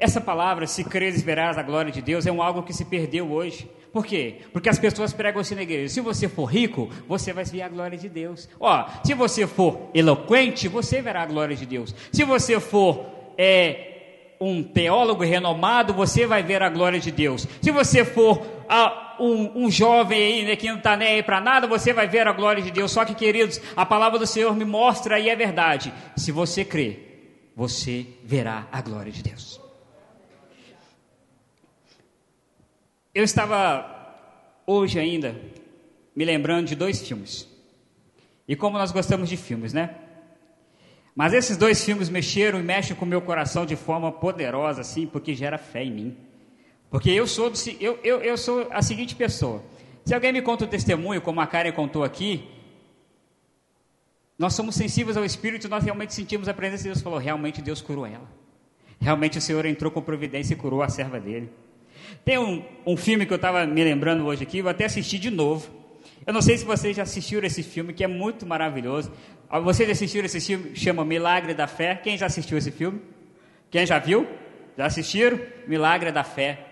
essa 0.00 0.20
palavra, 0.20 0.66
se 0.66 0.82
creres 0.82 1.22
verás 1.22 1.58
a 1.58 1.62
glória 1.62 1.92
de 1.92 2.00
Deus, 2.00 2.26
é 2.26 2.32
um 2.32 2.42
algo 2.42 2.62
que 2.62 2.72
se 2.72 2.86
perdeu 2.86 3.30
hoje. 3.30 3.70
Por 3.92 4.06
quê? 4.06 4.36
Porque 4.52 4.68
as 4.68 4.78
pessoas 4.78 5.12
pregam 5.12 5.40
assim 5.40 5.54
na 5.54 5.62
igreja: 5.62 5.92
se 5.92 6.00
você 6.00 6.28
for 6.28 6.46
rico, 6.46 6.88
você 7.06 7.32
vai 7.32 7.44
ver 7.44 7.62
a 7.62 7.68
glória 7.68 7.98
de 7.98 8.08
Deus. 8.08 8.48
Ó, 8.58 8.86
se 9.04 9.14
você 9.14 9.46
for 9.46 9.90
eloquente, 9.92 10.68
você 10.68 11.02
verá 11.02 11.22
a 11.22 11.26
glória 11.26 11.54
de 11.54 11.66
Deus. 11.66 11.94
Se 12.10 12.24
você 12.24 12.58
for 12.58 13.04
é, 13.36 14.34
um 14.40 14.62
teólogo 14.62 15.22
renomado, 15.22 15.92
você 15.92 16.26
vai 16.26 16.42
ver 16.42 16.62
a 16.62 16.70
glória 16.70 16.98
de 16.98 17.10
Deus. 17.10 17.46
Se 17.60 17.70
você 17.70 18.04
for 18.04 18.46
ah, 18.68 19.16
um, 19.20 19.64
um, 19.64 19.70
jovem 19.70 20.18
aí, 20.18 20.44
né, 20.46 20.56
que 20.56 20.68
não 20.68 20.78
está 20.78 20.96
nem 20.96 21.08
aí 21.08 21.22
para 21.22 21.40
nada, 21.40 21.66
você 21.66 21.92
vai 21.92 22.08
ver 22.08 22.26
a 22.26 22.32
glória 22.32 22.62
de 22.62 22.70
Deus. 22.70 22.90
Só 22.90 23.04
que, 23.04 23.14
queridos, 23.14 23.60
a 23.76 23.84
palavra 23.84 24.18
do 24.18 24.26
Senhor 24.26 24.56
me 24.56 24.64
mostra 24.64 25.18
e 25.18 25.28
é 25.28 25.36
verdade. 25.36 25.92
Se 26.16 26.32
você 26.32 26.64
crê, 26.64 27.00
você 27.54 28.06
verá 28.24 28.66
a 28.72 28.80
glória 28.80 29.12
de 29.12 29.22
Deus. 29.22 29.60
Eu 33.20 33.24
estava 33.24 33.84
hoje 34.66 34.98
ainda 34.98 35.38
me 36.16 36.24
lembrando 36.24 36.68
de 36.68 36.74
dois 36.74 37.06
filmes. 37.06 37.46
E 38.48 38.56
como 38.56 38.78
nós 38.78 38.92
gostamos 38.92 39.28
de 39.28 39.36
filmes, 39.36 39.74
né? 39.74 39.94
Mas 41.14 41.34
esses 41.34 41.58
dois 41.58 41.84
filmes 41.84 42.08
mexeram 42.08 42.58
e 42.58 42.62
mexem 42.62 42.96
com 42.96 43.04
o 43.04 43.08
meu 43.08 43.20
coração 43.20 43.66
de 43.66 43.76
forma 43.76 44.10
poderosa, 44.10 44.80
assim, 44.80 45.06
porque 45.06 45.34
gera 45.34 45.58
fé 45.58 45.84
em 45.84 45.90
mim. 45.90 46.16
Porque 46.88 47.10
eu 47.10 47.26
sou, 47.26 47.50
do, 47.50 47.58
eu, 47.78 47.98
eu, 48.02 48.22
eu 48.22 48.38
sou 48.38 48.66
a 48.70 48.80
seguinte 48.80 49.14
pessoa. 49.14 49.62
Se 50.02 50.14
alguém 50.14 50.32
me 50.32 50.40
conta 50.40 50.64
o 50.64 50.66
testemunho, 50.66 51.20
como 51.20 51.42
a 51.42 51.46
Karen 51.46 51.72
contou 51.72 52.02
aqui, 52.02 52.48
nós 54.38 54.54
somos 54.54 54.74
sensíveis 54.76 55.18
ao 55.18 55.26
Espírito, 55.26 55.68
nós 55.68 55.84
realmente 55.84 56.14
sentimos 56.14 56.48
a 56.48 56.54
presença 56.54 56.84
de 56.84 56.88
Deus. 56.88 57.02
Falou, 57.02 57.18
realmente 57.18 57.60
Deus 57.60 57.82
curou 57.82 58.06
ela. 58.06 58.30
Realmente 58.98 59.36
o 59.36 59.42
Senhor 59.42 59.66
entrou 59.66 59.92
com 59.92 60.00
providência 60.00 60.54
e 60.54 60.56
curou 60.56 60.82
a 60.82 60.88
serva 60.88 61.20
dele. 61.20 61.50
Tem 62.24 62.38
um, 62.38 62.62
um 62.86 62.96
filme 62.96 63.26
que 63.26 63.32
eu 63.32 63.36
estava 63.36 63.66
me 63.66 63.82
lembrando 63.82 64.24
hoje 64.24 64.42
aqui, 64.42 64.62
vou 64.62 64.70
até 64.70 64.84
assistir 64.84 65.18
de 65.18 65.30
novo. 65.30 65.70
Eu 66.26 66.32
não 66.32 66.42
sei 66.42 66.58
se 66.58 66.64
vocês 66.64 66.96
já 66.96 67.02
assistiram 67.02 67.46
esse 67.46 67.62
filme, 67.62 67.92
que 67.92 68.04
é 68.04 68.06
muito 68.06 68.46
maravilhoso. 68.46 69.10
Ah, 69.48 69.58
vocês 69.58 69.88
assistiram 69.88 70.26
esse 70.26 70.40
filme, 70.40 70.76
chama 70.76 71.04
Milagre 71.04 71.54
da 71.54 71.66
Fé. 71.66 71.94
Quem 71.94 72.16
já 72.16 72.26
assistiu 72.26 72.58
esse 72.58 72.70
filme? 72.70 73.00
Quem 73.70 73.86
já 73.86 73.98
viu? 73.98 74.26
Já 74.76 74.86
assistiram? 74.86 75.40
Milagre 75.66 76.12
da 76.12 76.22
Fé. 76.22 76.66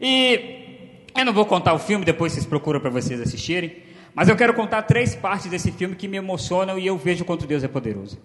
E 0.00 0.90
eu 1.16 1.24
não 1.24 1.32
vou 1.32 1.44
contar 1.44 1.74
o 1.74 1.78
filme, 1.78 2.04
depois 2.04 2.32
vocês 2.32 2.46
procuram 2.46 2.80
para 2.80 2.90
vocês 2.90 3.20
assistirem. 3.20 3.82
Mas 4.14 4.28
eu 4.28 4.36
quero 4.36 4.54
contar 4.54 4.82
três 4.82 5.14
partes 5.14 5.50
desse 5.50 5.72
filme 5.72 5.96
que 5.96 6.06
me 6.06 6.16
emocionam 6.16 6.78
e 6.78 6.86
eu 6.86 6.96
vejo 6.96 7.24
quanto 7.24 7.46
Deus 7.46 7.64
é 7.64 7.68
poderoso. 7.68 8.18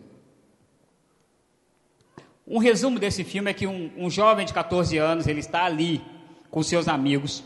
Um 2.48 2.58
resumo 2.58 3.00
desse 3.00 3.24
filme 3.24 3.50
é 3.52 3.54
que 3.54 3.68
um, 3.68 3.92
um 3.98 4.10
jovem 4.10 4.46
de 4.46 4.54
14 4.54 4.98
anos, 4.98 5.28
ele 5.28 5.40
está 5.40 5.66
ali 5.66 6.02
com 6.50 6.64
seus 6.64 6.88
amigos, 6.88 7.44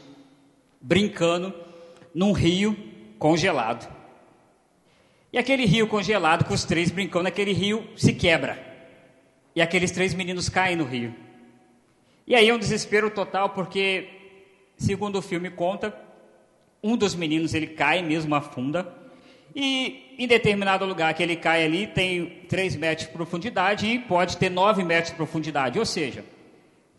brincando 0.80 1.54
num 2.14 2.32
rio 2.32 2.78
congelado. 3.20 3.92
E 5.32 5.38
aquele 5.38 5.66
rio 5.66 5.88
congelado, 5.88 6.46
com 6.46 6.54
os 6.54 6.64
três 6.64 6.92
brincando, 6.92 7.28
aquele 7.28 7.54
rio 7.54 7.88
se 7.96 8.14
quebra. 8.14 8.72
E 9.56 9.62
aqueles 9.62 9.92
três 9.92 10.14
meninos 10.14 10.48
caem 10.50 10.76
no 10.76 10.84
rio. 10.84 11.14
E 12.28 12.36
aí 12.36 12.48
é 12.48 12.54
um 12.54 12.60
desespero 12.60 13.10
total, 13.10 13.50
porque, 13.50 14.08
segundo 14.78 15.18
o 15.18 15.22
filme 15.22 15.50
conta, 15.50 15.94
um 16.84 16.96
dos 16.96 17.16
meninos 17.16 17.54
ele 17.54 17.68
cai 17.68 18.02
mesmo 18.02 18.36
afunda, 18.36 18.94
E 19.56 20.16
em 20.18 20.28
determinado 20.28 20.86
lugar 20.86 21.14
que 21.14 21.22
ele 21.22 21.36
cai 21.36 21.64
ali, 21.64 21.86
tem 21.86 22.44
3 22.50 22.76
metros 22.76 23.08
de 23.08 23.14
profundidade 23.14 23.86
e 23.86 24.00
pode 24.00 24.38
ter 24.38 24.50
9 24.50 24.84
metros 24.84 25.12
de 25.12 25.16
profundidade. 25.16 25.78
Ou 25.78 25.86
seja, 25.86 26.26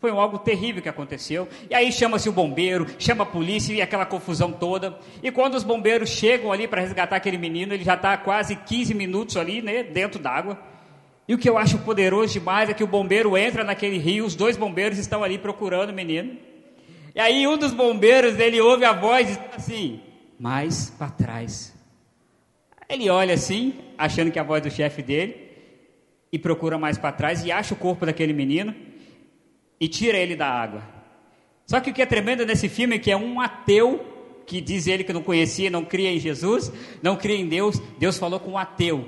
foi 0.05 0.11
algo 0.11 0.37
terrível 0.37 0.83
que 0.83 0.89
aconteceu. 0.89 1.47
E 1.67 1.73
aí 1.73 1.91
chama-se 1.91 2.29
o 2.29 2.31
bombeiro, 2.31 2.85
chama 2.99 3.23
a 3.23 3.25
polícia 3.25 3.73
e 3.73 3.81
aquela 3.81 4.05
confusão 4.05 4.51
toda. 4.51 4.99
E 5.23 5.31
quando 5.31 5.55
os 5.55 5.63
bombeiros 5.63 6.11
chegam 6.11 6.51
ali 6.51 6.67
para 6.67 6.79
resgatar 6.79 7.15
aquele 7.15 7.39
menino, 7.39 7.73
ele 7.73 7.83
já 7.83 7.95
está 7.95 8.15
quase 8.15 8.55
15 8.55 8.93
minutos 8.93 9.35
ali, 9.35 9.63
né, 9.63 9.81
dentro 9.81 10.19
d'água. 10.19 10.59
E 11.27 11.33
o 11.33 11.39
que 11.39 11.49
eu 11.49 11.57
acho 11.57 11.79
poderoso 11.79 12.33
demais 12.33 12.69
é 12.69 12.73
que 12.75 12.83
o 12.83 12.87
bombeiro 12.87 13.35
entra 13.35 13.63
naquele 13.63 13.97
rio, 13.97 14.25
os 14.25 14.35
dois 14.35 14.55
bombeiros 14.55 14.99
estão 14.99 15.23
ali 15.23 15.39
procurando 15.39 15.89
o 15.89 15.93
menino. 15.93 16.37
E 17.15 17.19
aí 17.19 17.47
um 17.47 17.57
dos 17.57 17.73
bombeiros, 17.73 18.39
ele 18.39 18.61
ouve 18.61 18.85
a 18.85 18.93
voz 18.93 19.39
assim, 19.57 20.01
mais 20.39 20.91
para 20.91 21.09
trás. 21.09 21.73
Ele 22.87 23.09
olha 23.09 23.33
assim, 23.33 23.73
achando 23.97 24.29
que 24.29 24.37
é 24.37 24.41
a 24.43 24.45
voz 24.45 24.61
do 24.61 24.69
chefe 24.69 25.01
dele, 25.01 25.35
e 26.31 26.37
procura 26.37 26.77
mais 26.77 26.95
para 26.95 27.11
trás 27.11 27.43
e 27.43 27.51
acha 27.51 27.73
o 27.73 27.77
corpo 27.77 28.05
daquele 28.05 28.33
menino 28.33 28.75
e 29.79 29.87
tira 29.87 30.17
ele 30.17 30.35
da 30.35 30.47
água. 30.47 30.83
Só 31.65 31.79
que 31.79 31.89
o 31.89 31.93
que 31.93 32.01
é 32.01 32.05
tremendo 32.05 32.45
nesse 32.45 32.69
filme 32.69 32.95
é 32.95 32.99
que 32.99 33.11
é 33.11 33.17
um 33.17 33.39
ateu 33.39 34.13
que 34.45 34.61
diz 34.61 34.87
ele 34.87 35.03
que 35.03 35.13
não 35.13 35.23
conhecia, 35.23 35.69
não 35.69 35.83
cria 35.83 36.11
em 36.11 36.19
Jesus, 36.19 36.71
não 37.01 37.15
cria 37.15 37.37
em 37.37 37.47
Deus. 37.47 37.79
Deus 37.97 38.17
falou 38.17 38.39
com 38.39 38.51
um 38.51 38.57
ateu, 38.57 39.07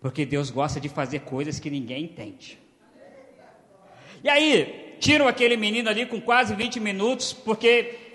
porque 0.00 0.24
Deus 0.24 0.50
gosta 0.50 0.80
de 0.80 0.88
fazer 0.88 1.20
coisas 1.20 1.60
que 1.60 1.70
ninguém 1.70 2.04
entende. 2.04 2.58
E 4.24 4.28
aí, 4.28 4.96
tiram 4.98 5.28
aquele 5.28 5.56
menino 5.56 5.90
ali 5.90 6.06
com 6.06 6.20
quase 6.20 6.54
20 6.54 6.80
minutos, 6.80 7.32
porque 7.32 8.06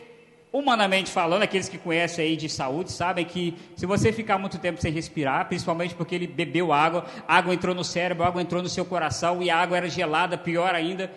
humanamente 0.52 1.10
falando, 1.10 1.44
aqueles 1.44 1.70
que 1.70 1.78
conhecem 1.78 2.26
aí 2.26 2.36
de 2.36 2.50
saúde 2.50 2.92
sabem 2.92 3.24
que 3.24 3.56
se 3.76 3.86
você 3.86 4.12
ficar 4.12 4.38
muito 4.38 4.58
tempo 4.60 4.82
sem 4.82 4.92
respirar, 4.92 5.48
principalmente 5.48 5.96
porque 5.96 6.14
ele 6.14 6.28
bebeu 6.28 6.74
água, 6.74 7.06
água 7.28 7.54
entrou 7.54 7.74
no 7.74 7.84
cérebro, 7.84 8.26
água 8.26 8.42
entrou 8.42 8.62
no 8.62 8.68
seu 8.68 8.84
coração 8.84 9.42
e 9.42 9.50
a 9.50 9.58
água 9.58 9.78
era 9.78 9.90
gelada, 9.90 10.38
pior 10.38 10.76
ainda, 10.76 11.10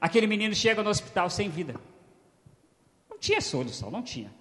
aquele 0.00 0.26
menino 0.26 0.54
chega 0.54 0.82
no 0.82 0.90
hospital 0.90 1.28
sem 1.30 1.48
vida. 1.48 1.74
Não 3.08 3.18
tinha 3.18 3.40
solução, 3.40 3.90
não 3.90 4.02
tinha. 4.02 4.32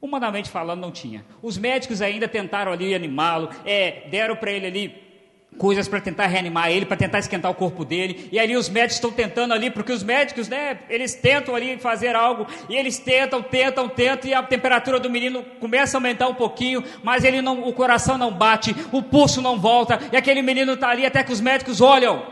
Humanamente 0.00 0.50
falando, 0.50 0.80
não 0.80 0.90
tinha. 0.90 1.24
Os 1.40 1.56
médicos 1.56 2.02
ainda 2.02 2.26
tentaram 2.26 2.72
ali 2.72 2.94
animá-lo, 2.94 3.50
é, 3.64 4.08
deram 4.10 4.34
para 4.34 4.50
ele 4.50 4.66
ali 4.66 5.12
coisas 5.58 5.86
para 5.86 6.00
tentar 6.00 6.26
reanimar 6.26 6.70
ele, 6.70 6.86
para 6.86 6.96
tentar 6.96 7.18
esquentar 7.18 7.50
o 7.50 7.54
corpo 7.54 7.84
dele. 7.84 8.28
E 8.32 8.38
ali 8.38 8.56
os 8.56 8.68
médicos 8.68 8.96
estão 8.96 9.12
tentando 9.12 9.52
ali, 9.52 9.70
porque 9.70 9.92
os 9.92 10.02
médicos, 10.02 10.48
né, 10.48 10.80
eles 10.88 11.14
tentam 11.14 11.54
ali 11.54 11.78
fazer 11.78 12.14
algo, 12.14 12.46
e 12.68 12.74
eles 12.74 12.98
tentam, 12.98 13.42
tentam, 13.42 13.88
tentam, 13.88 14.30
e 14.30 14.34
a 14.34 14.42
temperatura 14.42 14.98
do 14.98 15.10
menino 15.10 15.42
começa 15.60 15.96
a 15.96 15.98
aumentar 15.98 16.28
um 16.28 16.34
pouquinho, 16.34 16.82
mas 17.02 17.24
ele 17.24 17.40
não, 17.40 17.68
o 17.68 17.72
coração 17.72 18.16
não 18.16 18.32
bate, 18.32 18.74
o 18.90 19.02
pulso 19.02 19.40
não 19.40 19.58
volta, 19.58 19.98
e 20.12 20.16
aquele 20.16 20.42
menino 20.42 20.72
está 20.72 20.88
ali 20.88 21.04
até 21.04 21.22
que 21.22 21.32
os 21.32 21.40
médicos 21.40 21.80
olham 21.80 22.26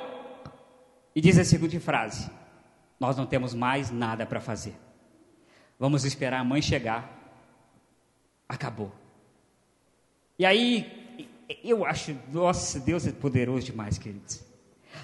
e 1.15 1.21
diz 1.21 1.39
a 1.39 1.45
seguinte 1.45 1.79
frase: 1.79 2.31
Nós 3.01 3.17
não 3.17 3.25
temos 3.25 3.55
mais 3.55 3.91
nada 3.91 4.27
para 4.27 4.41
fazer. 4.41 4.75
Vamos 5.79 6.05
esperar 6.05 6.41
a 6.41 6.45
mãe 6.45 6.61
chegar. 6.61 7.19
Acabou. 8.47 8.93
E 10.39 10.45
aí 10.45 11.01
eu 11.65 11.85
acho, 11.87 12.15
nossa, 12.31 12.79
Deus 12.79 13.07
é 13.07 13.13
poderoso 13.13 13.65
demais, 13.65 13.97
queridos. 13.97 14.45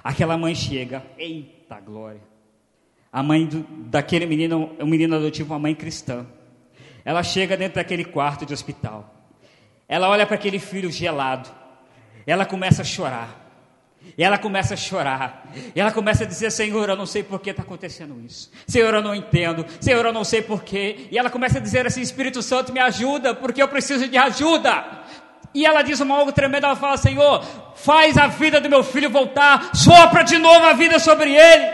Aquela 0.05 0.37
mãe 0.37 0.55
chega, 0.55 1.03
eita 1.17 1.81
glória. 1.81 2.21
A 3.11 3.23
mãe 3.23 3.47
do, 3.47 3.63
daquele 3.89 4.27
menino, 4.27 4.77
um 4.79 4.87
menino 4.87 5.17
adotivo, 5.17 5.55
uma 5.55 5.59
mãe 5.59 5.75
cristã. 5.75 6.27
Ela 7.05 7.23
chega 7.23 7.57
dentro 7.57 7.77
daquele 7.77 8.05
quarto 8.05 8.45
de 8.45 8.53
hospital. 8.53 9.15
Ela 9.89 10.09
olha 10.09 10.27
para 10.27 10.35
aquele 10.35 10.59
filho 10.59 10.91
gelado. 10.91 11.49
Ela 12.27 12.45
começa 12.45 12.83
a 12.83 12.85
chorar. 12.85 13.46
E 14.19 14.25
ela 14.25 14.38
começa 14.38 14.75
a 14.75 14.77
chorar. 14.77 15.51
E 15.75 15.81
ela 15.81 15.92
começa 15.92 16.25
a 16.25 16.27
dizer: 16.27 16.51
Senhor, 16.51 16.88
eu 16.88 16.97
não 16.97 17.07
sei 17.07 17.23
por 17.23 17.40
que 17.40 17.51
está 17.51 17.62
acontecendo 17.62 18.21
isso. 18.25 18.51
Senhor, 18.66 18.92
eu 18.95 19.03
não 19.03 19.14
entendo. 19.14 19.64
Senhor, 19.81 20.05
eu 20.05 20.12
não 20.12 20.25
sei 20.25 20.42
por 20.42 20.62
quê. 20.62 21.09
E 21.11 21.19
ela 21.19 21.31
começa 21.31 21.59
a 21.59 21.61
dizer 21.61 21.87
assim: 21.87 22.01
Espírito 22.01 22.42
Santo, 22.42 22.73
me 22.73 22.81
ajuda, 22.81 23.35
porque 23.35 23.62
eu 23.62 23.69
preciso 23.69 24.09
de 24.09 24.16
ajuda. 24.16 25.05
E 25.57 25.64
ela 25.64 25.81
diz 25.81 26.01
uma 26.01 26.14
algo 26.14 26.33
tremendo, 26.33 26.66
ela 26.66 26.77
fala, 26.77 26.99
Senhor, 26.99 27.42
faz 27.77 28.19
a 28.19 28.27
vida 28.27 28.61
do 28.61 28.69
meu 28.69 28.85
filho 28.85 29.09
voltar, 29.09 29.75
sopra 29.75 30.23
de 30.23 30.37
novo 30.37 30.66
a 30.66 30.75
vida 30.75 30.99
sobre 30.99 31.35
ele. 31.35 31.64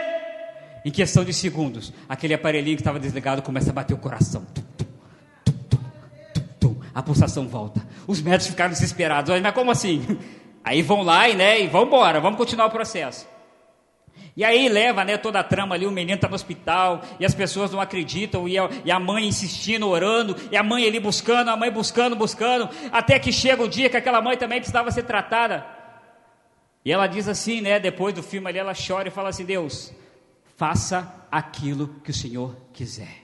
Em 0.85 0.89
questão 0.89 1.25
de 1.25 1.33
segundos, 1.33 1.93
aquele 2.07 2.33
aparelhinho 2.33 2.77
que 2.77 2.81
estava 2.81 2.97
desligado 2.97 3.41
começa 3.41 3.71
a 3.71 3.73
bater 3.73 3.93
o 3.93 3.97
coração. 3.97 4.45
Tum, 4.53 4.63
tum, 6.33 6.43
tum, 6.59 6.81
a 6.95 7.03
pulsação 7.03 7.45
volta. 7.45 7.85
Os 8.07 8.21
médicos 8.21 8.47
ficaram 8.47 8.71
desesperados. 8.71 9.37
Mas 9.41 9.53
como 9.53 9.69
assim? 9.69 10.17
Aí 10.63 10.81
vão 10.81 11.01
lá 11.01 11.27
e, 11.27 11.35
né, 11.35 11.61
e 11.61 11.67
vão 11.67 11.83
embora, 11.83 12.19
vamos 12.21 12.37
continuar 12.37 12.67
o 12.67 12.71
processo. 12.71 13.27
E 14.35 14.43
aí 14.43 14.67
leva 14.67 15.03
né, 15.03 15.17
toda 15.17 15.39
a 15.39 15.43
trama 15.43 15.75
ali, 15.75 15.85
o 15.85 15.91
menino 15.91 16.15
está 16.15 16.27
no 16.27 16.35
hospital, 16.35 17.01
e 17.19 17.25
as 17.25 17.35
pessoas 17.35 17.71
não 17.71 17.79
acreditam, 17.79 18.47
e 18.47 18.57
a, 18.57 18.69
e 18.83 18.91
a, 18.91 18.99
mãe 18.99 19.27
insistindo, 19.27 19.87
orando, 19.87 20.35
e 20.51 20.57
a 20.57 20.63
mãe 20.63 20.87
ali 20.87 20.99
buscando, 20.99 21.49
a 21.49 21.55
mãe 21.55 21.71
buscando, 21.71 22.15
buscando, 22.15 22.69
até 22.91 23.19
que 23.19 23.31
chega 23.31 23.61
o 23.61 23.67
dia 23.67 23.89
que 23.89 23.97
aquela 23.97 24.21
mãe 24.21 24.35
também 24.35 24.59
precisava 24.59 24.89
ser 24.89 25.03
tratada. 25.03 25.65
E 26.83 26.91
ela 26.91 27.05
diz 27.05 27.27
assim, 27.27 27.61
né, 27.61 27.79
depois 27.79 28.13
do 28.13 28.23
filme 28.23 28.47
ali, 28.49 28.57
ela 28.57 28.73
chora 28.73 29.07
e 29.07 29.11
fala 29.11 29.29
assim, 29.29 29.45
Deus, 29.45 29.93
faça 30.57 31.27
aquilo 31.31 31.87
que 32.03 32.11
o 32.11 32.13
Senhor 32.13 32.57
quiser. 32.73 33.23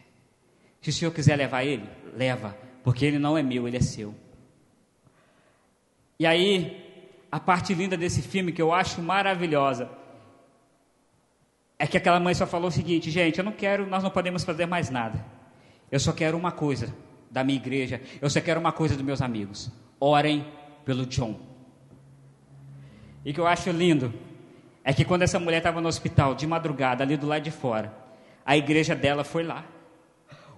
Se 0.82 0.92
o 0.92 0.94
Senhor 0.94 1.12
quiser 1.12 1.36
levar 1.36 1.64
ele, 1.64 1.90
leva, 2.16 2.56
porque 2.84 3.04
ele 3.04 3.18
não 3.18 3.38
é 3.38 3.42
meu, 3.42 3.68
ele 3.68 3.78
é 3.78 3.82
seu. 3.82 4.14
E 6.20 6.26
aí, 6.26 6.89
a 7.32 7.40
parte 7.40 7.74
linda 7.74 7.96
desse 7.96 8.22
filme 8.22 8.52
que 8.52 8.62
eu 8.62 8.74
acho 8.74 9.02
maravilhosa, 9.02 9.90
é 11.78 11.88
que 11.88 11.98
aquela 11.98 12.20
mãe 12.20 12.34
só 12.34 12.46
falou 12.46 12.68
o 12.68 12.72
seguinte, 12.72 13.10
gente, 13.10 13.40
eu 13.40 13.46
não 13.46 13.52
quero, 13.52 13.88
nós 13.88 14.04
não 14.04 14.10
podemos 14.10 14.44
fazer 14.44 14.66
mais 14.66 14.90
nada. 14.90 15.24
Eu 15.90 16.00
só 16.00 16.12
quero 16.12 16.38
uma 16.38 16.52
coisa 16.52 16.94
da 17.32 17.44
minha 17.44 17.58
igreja, 17.58 18.02
eu 18.22 18.30
só 18.30 18.42
quero 18.42 18.60
uma 18.60 18.72
coisa 18.72 18.96
dos 18.96 19.04
meus 19.06 19.22
amigos. 19.22 19.72
Orem 20.00 20.46
pelo 20.84 21.06
John. 21.06 21.40
E 23.24 23.34
que 23.34 23.40
eu 23.40 23.48
acho 23.48 23.70
lindo 23.72 24.14
é 24.84 24.94
que 24.94 25.06
quando 25.06 25.22
essa 25.22 25.40
mulher 25.40 25.60
estava 25.60 25.80
no 25.80 25.88
hospital 25.88 26.36
de 26.36 26.48
madrugada, 26.48 27.04
ali 27.04 27.16
do 27.16 27.28
lado 27.28 27.44
de 27.44 27.52
fora, 27.52 27.94
a 28.46 28.58
igreja 28.58 28.96
dela 28.96 29.24
foi 29.24 29.44
lá. 29.44 29.64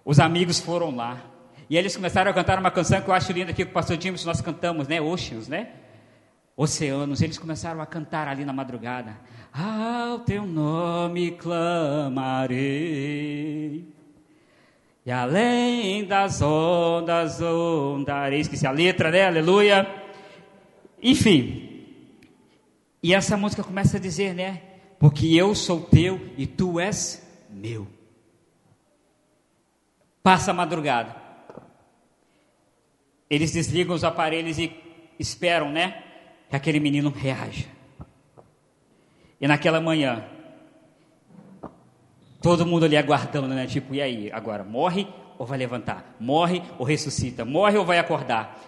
Os 0.05 0.19
amigos 0.19 0.59
foram 0.59 0.95
lá. 0.95 1.21
E 1.69 1.77
eles 1.77 1.95
começaram 1.95 2.31
a 2.31 2.33
cantar 2.33 2.57
uma 2.57 2.71
canção 2.71 3.01
que 3.01 3.09
eu 3.09 3.13
acho 3.13 3.31
linda 3.31 3.51
aqui 3.51 3.63
com 3.63 3.71
o 3.71 3.73
pastor 3.73 4.01
James, 4.01 4.25
nós 4.25 4.41
cantamos, 4.41 4.87
né? 4.87 4.99
Oceans, 4.99 5.47
né? 5.47 5.69
Oceanos. 6.55 7.21
Eles 7.21 7.37
começaram 7.37 7.81
a 7.81 7.85
cantar 7.85 8.27
ali 8.27 8.43
na 8.45 8.53
madrugada. 8.53 9.17
Ao 9.53 10.19
teu 10.19 10.45
nome 10.45 11.31
clamarei. 11.31 12.51
E 15.05 15.11
além 15.11 16.05
das 16.05 16.41
ondas 16.41 17.41
ondarei. 17.41 18.39
Esqueci 18.39 18.67
a 18.67 18.71
letra, 18.71 19.09
né? 19.11 19.25
Aleluia. 19.25 19.87
Enfim. 21.01 21.69
E 23.01 23.13
essa 23.13 23.35
música 23.35 23.63
começa 23.63 23.97
a 23.97 23.99
dizer, 23.99 24.35
né? 24.35 24.61
Porque 24.99 25.35
eu 25.35 25.55
sou 25.55 25.81
teu 25.81 26.21
e 26.37 26.45
tu 26.45 26.79
és 26.79 27.27
meu. 27.49 27.87
Passa 30.21 30.51
a 30.51 30.53
madrugada. 30.53 31.15
Eles 33.27 33.51
desligam 33.51 33.95
os 33.95 34.03
aparelhos 34.03 34.59
e 34.59 34.71
esperam, 35.17 35.71
né? 35.71 36.10
Que 36.51 36.57
aquele 36.57 36.81
menino 36.81 37.09
reaja. 37.09 37.65
E 39.39 39.47
naquela 39.47 39.79
manhã, 39.79 40.25
todo 42.41 42.65
mundo 42.65 42.83
ali 42.83 42.97
aguardando, 42.97 43.47
né? 43.47 43.65
Tipo, 43.65 43.95
e 43.95 44.01
aí? 44.01 44.29
Agora, 44.33 44.61
morre 44.61 45.07
ou 45.39 45.45
vai 45.45 45.57
levantar? 45.57 46.13
Morre 46.19 46.61
ou 46.77 46.85
ressuscita? 46.85 47.45
Morre 47.45 47.77
ou 47.77 47.85
vai 47.85 47.99
acordar? 47.99 48.61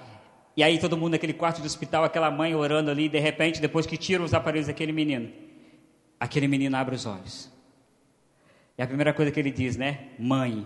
E 0.56 0.64
aí 0.64 0.80
todo 0.80 0.96
mundo 0.96 1.12
naquele 1.12 1.34
quarto 1.34 1.60
de 1.60 1.68
hospital, 1.68 2.06
aquela 2.06 2.32
mãe 2.32 2.56
orando 2.56 2.90
ali, 2.90 3.10
de 3.10 3.20
repente, 3.20 3.60
depois 3.60 3.86
que 3.86 3.98
tiram 3.98 4.24
os 4.24 4.34
aparelhos 4.34 4.68
daquele 4.68 4.94
menino, 4.94 5.30
aquele 6.18 6.48
menino 6.48 6.78
abre 6.78 6.96
os 6.96 7.06
olhos. 7.06 7.52
E 8.78 8.82
a 8.82 8.88
primeira 8.88 9.14
coisa 9.14 9.30
que 9.30 9.42
ele 9.42 9.52
diz, 9.52 9.76
né? 9.76 10.08
Mãe. 10.18 10.66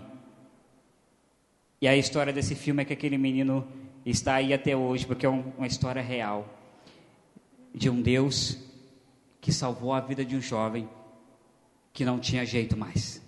E 1.80 1.88
a 1.88 1.96
história 1.96 2.32
desse 2.32 2.54
filme 2.54 2.82
é 2.82 2.84
que 2.84 2.92
aquele 2.92 3.18
menino 3.18 3.66
está 4.06 4.34
aí 4.34 4.54
até 4.54 4.76
hoje, 4.76 5.04
porque 5.04 5.26
é 5.26 5.28
uma 5.28 5.66
história 5.66 6.00
real 6.00 6.57
de 7.74 7.88
um 7.88 8.00
Deus 8.00 8.58
que 9.40 9.52
salvou 9.52 9.92
a 9.92 10.00
vida 10.00 10.24
de 10.24 10.36
um 10.36 10.40
jovem 10.40 10.88
que 11.92 12.04
não 12.04 12.18
tinha 12.18 12.44
jeito 12.44 12.76
mais. 12.76 13.22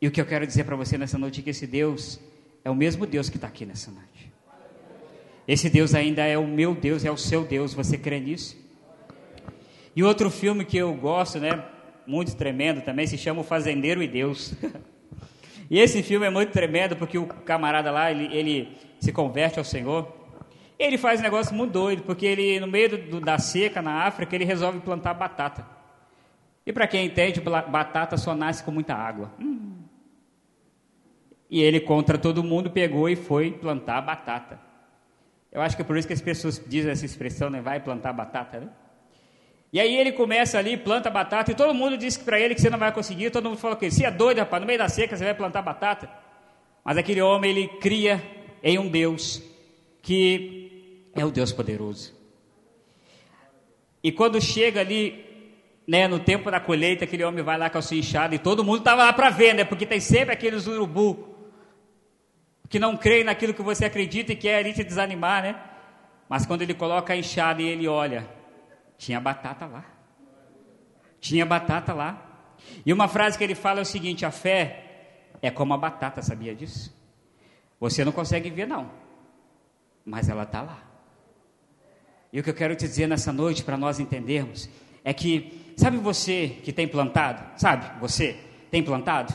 E 0.00 0.08
o 0.08 0.10
que 0.10 0.20
eu 0.20 0.26
quero 0.26 0.46
dizer 0.46 0.64
para 0.64 0.76
você 0.76 0.96
nessa 0.96 1.18
noite 1.18 1.40
é 1.40 1.42
que 1.42 1.50
esse 1.50 1.66
Deus 1.66 2.20
é 2.64 2.70
o 2.70 2.74
mesmo 2.74 3.06
Deus 3.06 3.28
que 3.28 3.36
está 3.36 3.48
aqui 3.48 3.66
nessa 3.66 3.90
noite. 3.90 4.30
Esse 5.46 5.68
Deus 5.68 5.94
ainda 5.94 6.24
é 6.24 6.38
o 6.38 6.46
meu 6.46 6.74
Deus, 6.74 7.04
é 7.04 7.10
o 7.10 7.16
seu 7.16 7.44
Deus, 7.44 7.74
você 7.74 7.98
crê 7.98 8.20
nisso? 8.20 8.56
E 9.94 10.02
outro 10.02 10.30
filme 10.30 10.64
que 10.64 10.76
eu 10.76 10.94
gosto, 10.94 11.40
né, 11.40 11.64
muito 12.06 12.36
tremendo 12.36 12.80
também, 12.82 13.06
se 13.06 13.18
chama 13.18 13.40
O 13.40 13.44
Fazendeiro 13.44 14.02
e 14.02 14.08
Deus. 14.08 14.54
e 15.68 15.78
esse 15.78 16.02
filme 16.02 16.26
é 16.26 16.30
muito 16.30 16.52
tremendo 16.52 16.96
porque 16.96 17.18
o 17.18 17.26
camarada 17.26 17.90
lá, 17.90 18.10
ele, 18.10 18.32
ele 18.34 18.68
se 19.00 19.12
converte 19.12 19.58
ao 19.58 19.64
Senhor 19.64 20.19
Ele 20.80 20.96
faz 20.96 21.20
um 21.20 21.22
negócio 21.22 21.54
muito 21.54 21.72
doido, 21.72 22.02
porque 22.04 22.24
ele, 22.24 22.58
no 22.58 22.66
meio 22.66 22.96
do, 22.96 23.20
da 23.20 23.38
seca 23.38 23.82
na 23.82 24.04
África, 24.04 24.34
ele 24.34 24.46
resolve 24.46 24.80
plantar 24.80 25.12
batata. 25.12 25.66
E 26.64 26.72
para 26.72 26.86
quem 26.86 27.04
entende, 27.04 27.38
batata 27.38 28.16
só 28.16 28.34
nasce 28.34 28.64
com 28.64 28.70
muita 28.70 28.94
água. 28.94 29.30
Hum. 29.38 29.74
E 31.50 31.60
ele, 31.60 31.80
contra 31.80 32.16
todo 32.16 32.42
mundo, 32.42 32.70
pegou 32.70 33.10
e 33.10 33.14
foi 33.14 33.50
plantar 33.50 34.00
batata. 34.00 34.58
Eu 35.52 35.60
acho 35.60 35.76
que 35.76 35.82
é 35.82 35.84
por 35.84 35.98
isso 35.98 36.08
que 36.08 36.14
as 36.14 36.22
pessoas 36.22 36.62
dizem 36.66 36.90
essa 36.90 37.04
expressão, 37.04 37.50
né? 37.50 37.60
Vai 37.60 37.78
plantar 37.80 38.14
batata, 38.14 38.60
né? 38.60 38.68
E 39.70 39.78
aí 39.78 39.94
ele 39.94 40.12
começa 40.12 40.58
ali, 40.58 40.78
planta 40.78 41.10
batata, 41.10 41.52
e 41.52 41.54
todo 41.54 41.74
mundo 41.74 41.98
diz 41.98 42.16
para 42.16 42.40
ele 42.40 42.54
que 42.54 42.60
você 42.62 42.70
não 42.70 42.78
vai 42.78 42.90
conseguir. 42.90 43.30
Todo 43.30 43.50
mundo 43.50 43.58
fala 43.58 43.76
que 43.76 43.90
você 43.90 44.06
é 44.06 44.10
doido, 44.10 44.38
rapaz, 44.38 44.62
no 44.62 44.66
meio 44.66 44.78
da 44.78 44.88
seca 44.88 45.14
você 45.14 45.24
vai 45.24 45.34
plantar 45.34 45.60
batata. 45.60 46.08
Mas 46.82 46.96
aquele 46.96 47.20
homem, 47.20 47.50
ele 47.50 47.68
cria 47.68 48.22
em 48.62 48.78
um 48.78 48.88
Deus 48.88 49.42
que 50.00 50.59
é 51.14 51.24
o 51.24 51.30
Deus 51.30 51.52
poderoso. 51.52 52.14
E 54.02 54.10
quando 54.10 54.40
chega 54.40 54.80
ali, 54.80 55.24
né, 55.86 56.08
no 56.08 56.20
tempo 56.20 56.50
da 56.50 56.60
colheita, 56.60 57.04
aquele 57.04 57.24
homem 57.24 57.44
vai 57.44 57.58
lá 57.58 57.68
com 57.68 57.78
a 57.78 57.82
sua 57.82 57.96
enxada 57.96 58.34
e 58.34 58.38
todo 58.38 58.64
mundo 58.64 58.78
estava 58.78 59.04
lá 59.04 59.12
para 59.12 59.30
ver, 59.30 59.54
né? 59.54 59.64
Porque 59.64 59.84
tem 59.84 60.00
sempre 60.00 60.32
aqueles 60.32 60.66
urubu 60.66 61.34
que 62.68 62.78
não 62.78 62.96
creem 62.96 63.24
naquilo 63.24 63.52
que 63.52 63.62
você 63.62 63.84
acredita 63.84 64.32
e 64.32 64.36
querem 64.36 64.72
te 64.72 64.84
desanimar, 64.84 65.42
né? 65.42 65.60
Mas 66.28 66.46
quando 66.46 66.62
ele 66.62 66.72
coloca 66.72 67.12
a 67.12 67.16
enxada 67.16 67.60
e 67.60 67.66
ele 67.66 67.88
olha, 67.88 68.28
tinha 68.96 69.20
batata 69.20 69.66
lá. 69.66 69.84
Tinha 71.20 71.44
batata 71.44 71.92
lá. 71.92 72.26
E 72.86 72.92
uma 72.92 73.08
frase 73.08 73.36
que 73.36 73.44
ele 73.44 73.54
fala 73.54 73.80
é 73.80 73.82
o 73.82 73.86
seguinte: 73.86 74.24
a 74.24 74.30
fé 74.30 74.84
é 75.42 75.50
como 75.50 75.74
a 75.74 75.76
batata, 75.76 76.22
sabia 76.22 76.54
disso? 76.54 76.96
Você 77.80 78.04
não 78.04 78.12
consegue 78.12 78.50
ver, 78.50 78.66
não, 78.66 78.90
mas 80.04 80.28
ela 80.28 80.44
está 80.44 80.62
lá. 80.62 80.89
E 82.32 82.38
o 82.38 82.42
que 82.42 82.50
eu 82.50 82.54
quero 82.54 82.76
te 82.76 82.86
dizer 82.86 83.08
nessa 83.08 83.32
noite, 83.32 83.64
para 83.64 83.76
nós 83.76 83.98
entendermos, 83.98 84.68
é 85.04 85.12
que, 85.12 85.72
sabe 85.76 85.96
você 85.96 86.56
que 86.62 86.72
tem 86.72 86.86
plantado? 86.86 87.42
Sabe, 87.56 87.86
você 88.00 88.36
tem 88.70 88.82
plantado? 88.82 89.34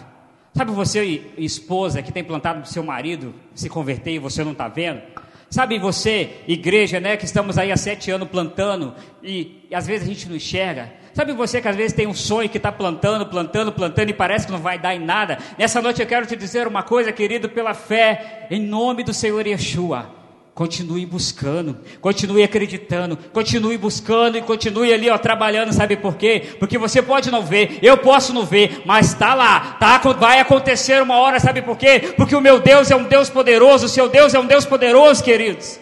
Sabe 0.53 0.71
você, 0.71 1.21
esposa, 1.37 2.01
que 2.01 2.13
tem 2.13 2.23
plantado 2.23 2.61
para 2.61 2.69
seu 2.69 2.83
marido 2.83 3.35
se 3.53 3.67
converter 3.67 4.13
e 4.13 4.19
você 4.19 4.41
não 4.45 4.53
está 4.53 4.69
vendo? 4.69 5.01
Sabe 5.49 5.77
você, 5.77 6.37
igreja, 6.47 6.99
né, 7.01 7.17
que 7.17 7.25
estamos 7.25 7.57
aí 7.57 7.71
há 7.71 7.77
sete 7.77 8.09
anos 8.09 8.29
plantando 8.29 8.95
e, 9.21 9.65
e 9.69 9.75
às 9.75 9.85
vezes 9.85 10.07
a 10.07 10.11
gente 10.13 10.29
não 10.29 10.37
enxerga? 10.37 10.93
Sabe 11.13 11.33
você 11.33 11.61
que 11.61 11.67
às 11.67 11.75
vezes 11.75 11.91
tem 11.91 12.07
um 12.07 12.13
sonho 12.13 12.49
que 12.49 12.57
está 12.57 12.71
plantando, 12.71 13.25
plantando, 13.25 13.73
plantando 13.73 14.09
e 14.09 14.13
parece 14.13 14.45
que 14.45 14.51
não 14.53 14.59
vai 14.59 14.79
dar 14.79 14.95
em 14.95 14.99
nada? 14.99 15.37
Nessa 15.57 15.81
noite 15.81 16.01
eu 16.01 16.07
quero 16.07 16.25
te 16.25 16.35
dizer 16.37 16.65
uma 16.67 16.83
coisa, 16.83 17.11
querido, 17.11 17.49
pela 17.49 17.73
fé, 17.73 18.47
em 18.49 18.61
nome 18.61 19.03
do 19.03 19.13
Senhor 19.13 19.45
Yeshua. 19.45 20.14
Continue 20.55 21.05
buscando, 21.05 21.77
continue 21.99 22.41
acreditando, 22.41 23.17
continue 23.33 23.77
buscando 23.77 24.37
e 24.37 24.41
continue 24.41 24.93
ali, 24.93 25.09
ó, 25.09 25.17
trabalhando, 25.17 25.73
sabe 25.73 25.97
por 25.97 26.15
quê? 26.15 26.55
Porque 26.57 26.77
você 26.77 27.01
pode 27.01 27.29
não 27.29 27.41
ver, 27.41 27.77
eu 27.81 27.97
posso 27.97 28.33
não 28.33 28.45
ver, 28.45 28.81
mas 28.85 29.07
está 29.07 29.35
lá, 29.35 29.75
tá, 29.77 29.97
vai 30.13 30.39
acontecer 30.39 31.01
uma 31.01 31.17
hora, 31.17 31.41
sabe 31.41 31.61
por 31.61 31.77
quê? 31.77 32.13
Porque 32.15 32.33
o 32.33 32.39
meu 32.39 32.61
Deus 32.61 32.89
é 32.89 32.95
um 32.95 33.03
Deus 33.03 33.29
poderoso, 33.29 33.87
o 33.87 33.89
seu 33.89 34.07
Deus 34.07 34.33
é 34.33 34.39
um 34.39 34.45
Deus 34.45 34.65
poderoso, 34.65 35.21
queridos. 35.21 35.77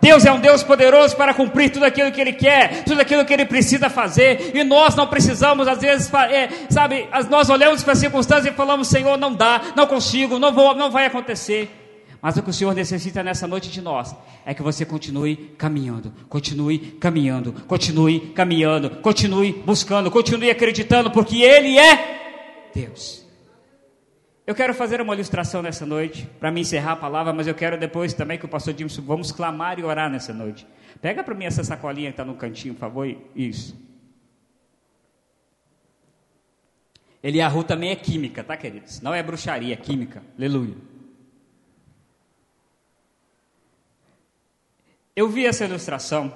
Deus 0.00 0.24
é 0.24 0.30
um 0.30 0.38
Deus 0.38 0.62
poderoso 0.62 1.16
para 1.16 1.34
cumprir 1.34 1.70
tudo 1.70 1.86
aquilo 1.86 2.12
que 2.12 2.20
Ele 2.20 2.34
quer, 2.34 2.84
tudo 2.84 3.00
aquilo 3.00 3.24
que 3.24 3.34
Ele 3.34 3.46
precisa 3.46 3.90
fazer, 3.90 4.52
e 4.54 4.62
nós 4.62 4.94
não 4.94 5.08
precisamos, 5.08 5.66
às 5.66 5.80
vezes, 5.80 6.08
é, 6.30 6.50
sabe, 6.70 7.08
nós 7.28 7.50
olhamos 7.50 7.82
para 7.82 7.94
as 7.94 7.98
circunstâncias 7.98 8.46
e 8.46 8.56
falamos: 8.56 8.86
Senhor, 8.86 9.18
não 9.18 9.34
dá, 9.34 9.60
não 9.74 9.88
consigo, 9.88 10.38
não, 10.38 10.52
vou, 10.52 10.72
não 10.76 10.88
vai 10.88 11.06
acontecer. 11.06 11.85
Mas 12.26 12.36
o 12.36 12.42
que 12.42 12.50
o 12.50 12.52
Senhor 12.52 12.74
necessita 12.74 13.22
nessa 13.22 13.46
noite 13.46 13.70
de 13.70 13.80
nós 13.80 14.12
é 14.44 14.52
que 14.52 14.60
você 14.60 14.84
continue 14.84 15.54
caminhando, 15.56 16.12
continue 16.28 16.76
caminhando, 16.76 17.52
continue 17.68 18.18
caminhando, 18.18 18.90
continue 18.96 19.52
buscando, 19.52 20.10
continue 20.10 20.50
acreditando, 20.50 21.08
porque 21.08 21.42
Ele 21.42 21.78
é 21.78 22.70
Deus. 22.74 23.24
Eu 24.44 24.56
quero 24.56 24.74
fazer 24.74 25.00
uma 25.00 25.14
ilustração 25.14 25.62
nessa 25.62 25.86
noite, 25.86 26.28
para 26.40 26.50
me 26.50 26.62
encerrar 26.62 26.94
a 26.94 26.96
palavra, 26.96 27.32
mas 27.32 27.46
eu 27.46 27.54
quero 27.54 27.78
depois 27.78 28.12
também 28.12 28.36
que 28.36 28.44
o 28.44 28.48
pastor 28.48 28.74
James, 28.76 28.96
vamos 28.96 29.30
clamar 29.30 29.78
e 29.78 29.84
orar 29.84 30.10
nessa 30.10 30.34
noite. 30.34 30.66
Pega 31.00 31.22
para 31.22 31.32
mim 31.32 31.44
essa 31.44 31.62
sacolinha 31.62 32.10
que 32.10 32.14
está 32.14 32.24
no 32.24 32.34
cantinho, 32.34 32.74
por 32.74 32.80
favor. 32.80 33.16
Isso. 33.36 33.80
Eliahu 37.22 37.62
também 37.62 37.90
é 37.90 37.94
química, 37.94 38.42
tá, 38.42 38.56
queridos? 38.56 39.00
Não 39.00 39.14
é 39.14 39.22
bruxaria, 39.22 39.74
é 39.74 39.76
química. 39.76 40.24
Aleluia. 40.36 40.95
Eu 45.16 45.30
vi 45.30 45.46
essa 45.46 45.64
ilustração 45.64 46.30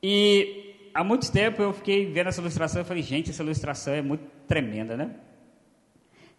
e 0.00 0.90
há 0.94 1.02
muito 1.02 1.32
tempo 1.32 1.60
eu 1.60 1.72
fiquei 1.72 2.06
vendo 2.06 2.28
essa 2.28 2.40
ilustração 2.40 2.82
e 2.82 2.84
falei, 2.84 3.02
gente, 3.02 3.30
essa 3.30 3.42
ilustração 3.42 3.92
é 3.92 4.00
muito 4.00 4.24
tremenda, 4.46 4.96
né? 4.96 5.16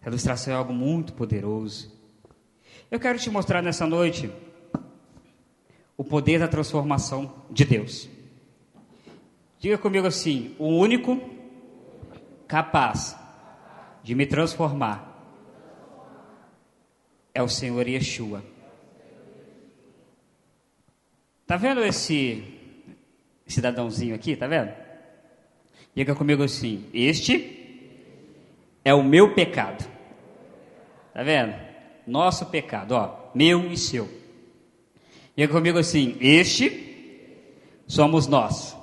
A 0.01 0.07
ilustração 0.07 0.53
é 0.53 0.55
algo 0.55 0.71
muito 0.71 1.11
poderoso. 1.11 1.93
Eu 2.89 2.97
quero 2.97 3.19
te 3.19 3.29
mostrar 3.29 3.61
nessa 3.61 3.85
noite 3.85 4.31
o 5.97 6.03
poder 6.03 6.39
da 6.39 6.47
transformação 6.47 7.43
de 7.51 7.65
Deus. 7.65 8.07
Diga 9.59 9.77
comigo 9.77 10.07
assim: 10.07 10.55
o 10.57 10.67
único 10.67 11.19
capaz 12.47 13.17
de 14.01 14.15
me 14.15 14.25
transformar 14.25 15.11
é 17.33 17.43
o 17.43 17.49
Senhor 17.49 17.85
Yeshua. 17.85 18.54
Tá 21.45 21.57
vendo 21.57 21.83
esse 21.83 22.43
cidadãozinho 23.45 24.15
aqui? 24.15 24.35
Tá 24.35 24.47
vendo? 24.47 24.71
Diga 25.95 26.15
comigo 26.15 26.43
assim: 26.43 26.85
este 26.93 27.65
é 28.83 28.93
o 28.93 29.03
meu 29.03 29.33
pecado. 29.33 29.85
Tá 31.13 31.23
vendo? 31.23 31.55
Nosso 32.05 32.47
pecado, 32.47 32.93
ó, 32.93 33.31
meu 33.33 33.71
e 33.71 33.77
seu. 33.77 34.09
Diga 35.35 35.51
comigo 35.51 35.77
assim: 35.77 36.17
Este 36.19 36.95
somos 37.87 38.27
nós. 38.27 38.75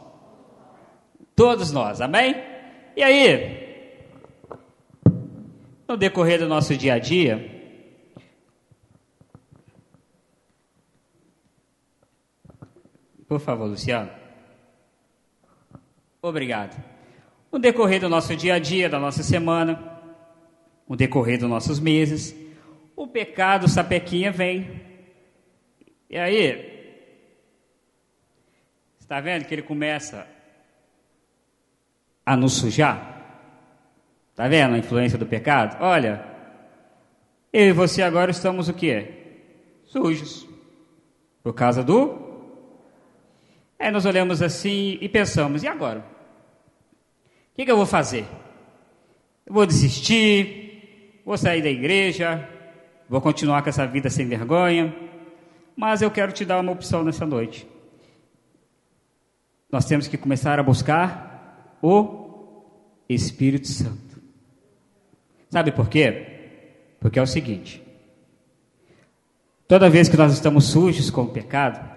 Todos 1.34 1.72
nós, 1.72 2.00
amém? 2.00 2.34
E 2.96 3.02
aí, 3.02 3.92
no 5.88 5.96
decorrer 5.96 6.38
do 6.38 6.48
nosso 6.48 6.76
dia 6.76 6.94
a 6.94 6.98
dia, 6.98 7.51
por 13.32 13.40
favor, 13.40 13.66
Luciano. 13.66 14.10
Obrigado. 16.20 16.78
No 17.50 17.58
decorrer 17.58 17.98
do 17.98 18.08
nosso 18.08 18.36
dia 18.36 18.54
a 18.54 18.58
dia, 18.58 18.90
da 18.90 18.98
nossa 18.98 19.22
semana, 19.22 20.00
o 20.86 20.94
decorrer 20.94 21.38
dos 21.38 21.48
nossos 21.48 21.80
meses, 21.80 22.36
o 22.94 23.06
pecado 23.06 23.68
sapequinha 23.68 24.30
vem. 24.30 24.82
E 26.10 26.18
aí, 26.18 27.08
está 29.00 29.18
vendo 29.18 29.46
que 29.46 29.54
ele 29.54 29.62
começa 29.62 30.26
a 32.26 32.36
nos 32.36 32.52
sujar? 32.52 33.48
Está 34.30 34.46
vendo 34.46 34.74
a 34.74 34.78
influência 34.78 35.16
do 35.16 35.24
pecado? 35.24 35.82
Olha, 35.82 36.22
eu 37.50 37.68
e 37.68 37.72
você 37.72 38.02
agora 38.02 38.30
estamos 38.30 38.68
o 38.68 38.74
quê? 38.74 39.38
Sujos. 39.84 40.46
Por 41.42 41.54
causa 41.54 41.82
do. 41.82 42.21
Aí 43.82 43.90
nós 43.90 44.06
olhamos 44.06 44.40
assim 44.40 44.96
e 45.00 45.08
pensamos: 45.08 45.62
e 45.62 45.68
agora? 45.68 45.98
O 45.98 47.54
que, 47.56 47.64
que 47.64 47.70
eu 47.70 47.76
vou 47.76 47.86
fazer? 47.86 48.24
Eu 49.46 49.52
vou 49.52 49.66
desistir? 49.66 50.62
vou 51.24 51.36
sair 51.38 51.62
da 51.62 51.70
igreja, 51.70 52.48
vou 53.08 53.20
continuar 53.20 53.62
com 53.62 53.68
essa 53.68 53.86
vida 53.86 54.10
sem 54.10 54.26
vergonha, 54.26 54.94
mas 55.76 56.02
eu 56.02 56.10
quero 56.10 56.32
te 56.32 56.44
dar 56.44 56.60
uma 56.60 56.72
opção 56.72 57.04
nessa 57.04 57.24
noite. 57.24 57.66
Nós 59.70 59.84
temos 59.84 60.06
que 60.06 60.18
começar 60.18 60.58
a 60.58 60.62
buscar 60.62 61.78
o 61.80 62.64
Espírito 63.08 63.68
Santo. 63.68 64.20
Sabe 65.48 65.72
por 65.72 65.88
quê? 65.88 66.26
Porque 67.00 67.18
é 67.18 67.22
o 67.22 67.26
seguinte: 67.26 67.82
toda 69.66 69.88
vez 69.88 70.08
que 70.08 70.16
nós 70.16 70.32
estamos 70.32 70.66
sujos 70.66 71.08
com 71.08 71.22
o 71.22 71.28
pecado, 71.28 71.91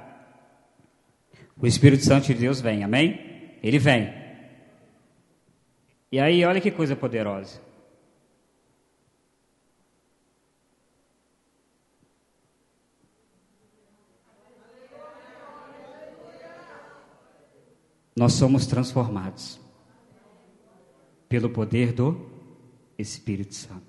o 1.65 1.67
Espírito 1.67 2.05
Santo 2.05 2.27
de 2.27 2.35
Deus 2.35 2.61
vem, 2.61 2.83
amém? 2.83 3.57
Ele 3.63 3.79
vem. 3.79 4.13
E 6.11 6.19
aí, 6.19 6.45
olha 6.45 6.61
que 6.61 6.69
coisa 6.69 6.95
poderosa. 6.95 7.65
nós 18.17 18.31
somos 18.31 18.65
transformados 18.65 19.59
pelo 21.27 21.49
poder 21.49 21.91
do 21.91 22.31
Espírito 22.97 23.53
Santo. 23.53 23.83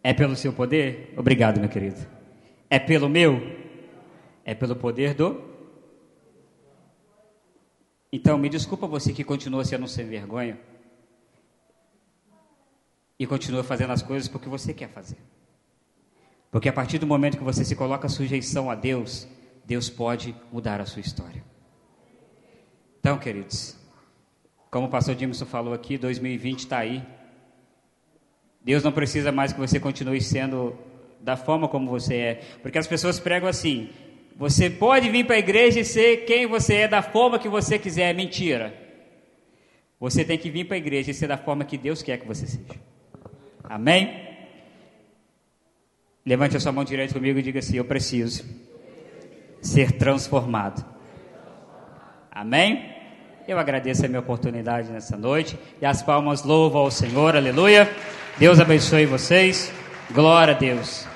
É 0.00 0.14
pelo 0.14 0.36
seu 0.36 0.52
poder? 0.52 1.12
Obrigado, 1.16 1.58
meu 1.58 1.68
querido. 1.68 2.06
É 2.68 2.78
pelo 2.78 3.08
meu? 3.08 3.40
É 4.44 4.54
pelo 4.54 4.76
poder 4.76 5.12
do? 5.12 5.49
Então, 8.12 8.36
me 8.36 8.48
desculpa 8.48 8.86
você 8.86 9.12
que 9.12 9.22
continua 9.22 9.64
sendo 9.64 9.86
sem 9.86 10.06
vergonha 10.06 10.58
e 13.18 13.26
continua 13.26 13.62
fazendo 13.62 13.92
as 13.92 14.02
coisas 14.02 14.28
porque 14.28 14.48
você 14.48 14.74
quer 14.74 14.88
fazer. 14.88 15.18
Porque 16.50 16.68
a 16.68 16.72
partir 16.72 16.98
do 16.98 17.06
momento 17.06 17.38
que 17.38 17.44
você 17.44 17.64
se 17.64 17.76
coloca 17.76 18.08
sujeição 18.08 18.70
a 18.70 18.74
Deus, 18.74 19.28
Deus 19.64 19.88
pode 19.88 20.34
mudar 20.50 20.80
a 20.80 20.86
sua 20.86 21.00
história. 21.00 21.44
Então, 22.98 23.18
queridos, 23.18 23.76
como 24.70 24.86
o 24.86 24.90
pastor 24.90 25.14
Dimson 25.14 25.46
falou 25.46 25.72
aqui, 25.72 25.96
2020 25.96 26.58
está 26.58 26.78
aí. 26.78 27.06
Deus 28.62 28.82
não 28.82 28.92
precisa 28.92 29.30
mais 29.30 29.52
que 29.52 29.60
você 29.60 29.78
continue 29.78 30.20
sendo 30.20 30.76
da 31.20 31.36
forma 31.36 31.68
como 31.68 31.88
você 31.88 32.14
é. 32.14 32.34
Porque 32.62 32.78
as 32.78 32.86
pessoas 32.86 33.20
pregam 33.20 33.48
assim: 33.48 33.90
você 34.36 34.70
pode 34.70 35.08
vir 35.10 35.26
para 35.26 35.36
a 35.36 35.38
igreja 35.38 35.80
e 35.80 35.84
ser 35.84 36.24
quem 36.24 36.46
você 36.46 36.74
é, 36.76 36.88
da 36.88 37.02
forma 37.02 37.38
que 37.38 37.48
você 37.48 37.78
quiser. 37.78 38.14
Mentira. 38.14 38.74
Você 39.98 40.24
tem 40.24 40.38
que 40.38 40.50
vir 40.50 40.64
para 40.64 40.76
a 40.76 40.78
igreja 40.78 41.10
e 41.10 41.14
ser 41.14 41.26
da 41.26 41.36
forma 41.36 41.64
que 41.64 41.76
Deus 41.76 42.02
quer 42.02 42.18
que 42.18 42.26
você 42.26 42.46
seja. 42.46 42.80
Amém? 43.62 44.28
Levante 46.24 46.56
a 46.56 46.60
sua 46.60 46.72
mão 46.72 46.84
direita 46.84 47.12
comigo 47.12 47.38
e 47.38 47.42
diga 47.42 47.58
assim: 47.58 47.76
Eu 47.76 47.84
preciso 47.84 48.44
ser 49.60 49.92
transformado. 49.92 50.84
Amém? 52.30 52.94
Eu 53.46 53.58
agradeço 53.58 54.04
a 54.04 54.08
minha 54.08 54.20
oportunidade 54.20 54.90
nessa 54.90 55.16
noite 55.16 55.58
e 55.82 55.86
as 55.86 56.02
palmas 56.02 56.44
louvam 56.44 56.82
ao 56.82 56.90
Senhor, 56.90 57.34
aleluia. 57.34 57.90
Deus 58.38 58.60
abençoe 58.60 59.06
vocês. 59.06 59.72
Glória 60.12 60.54
a 60.54 60.56
Deus. 60.56 61.09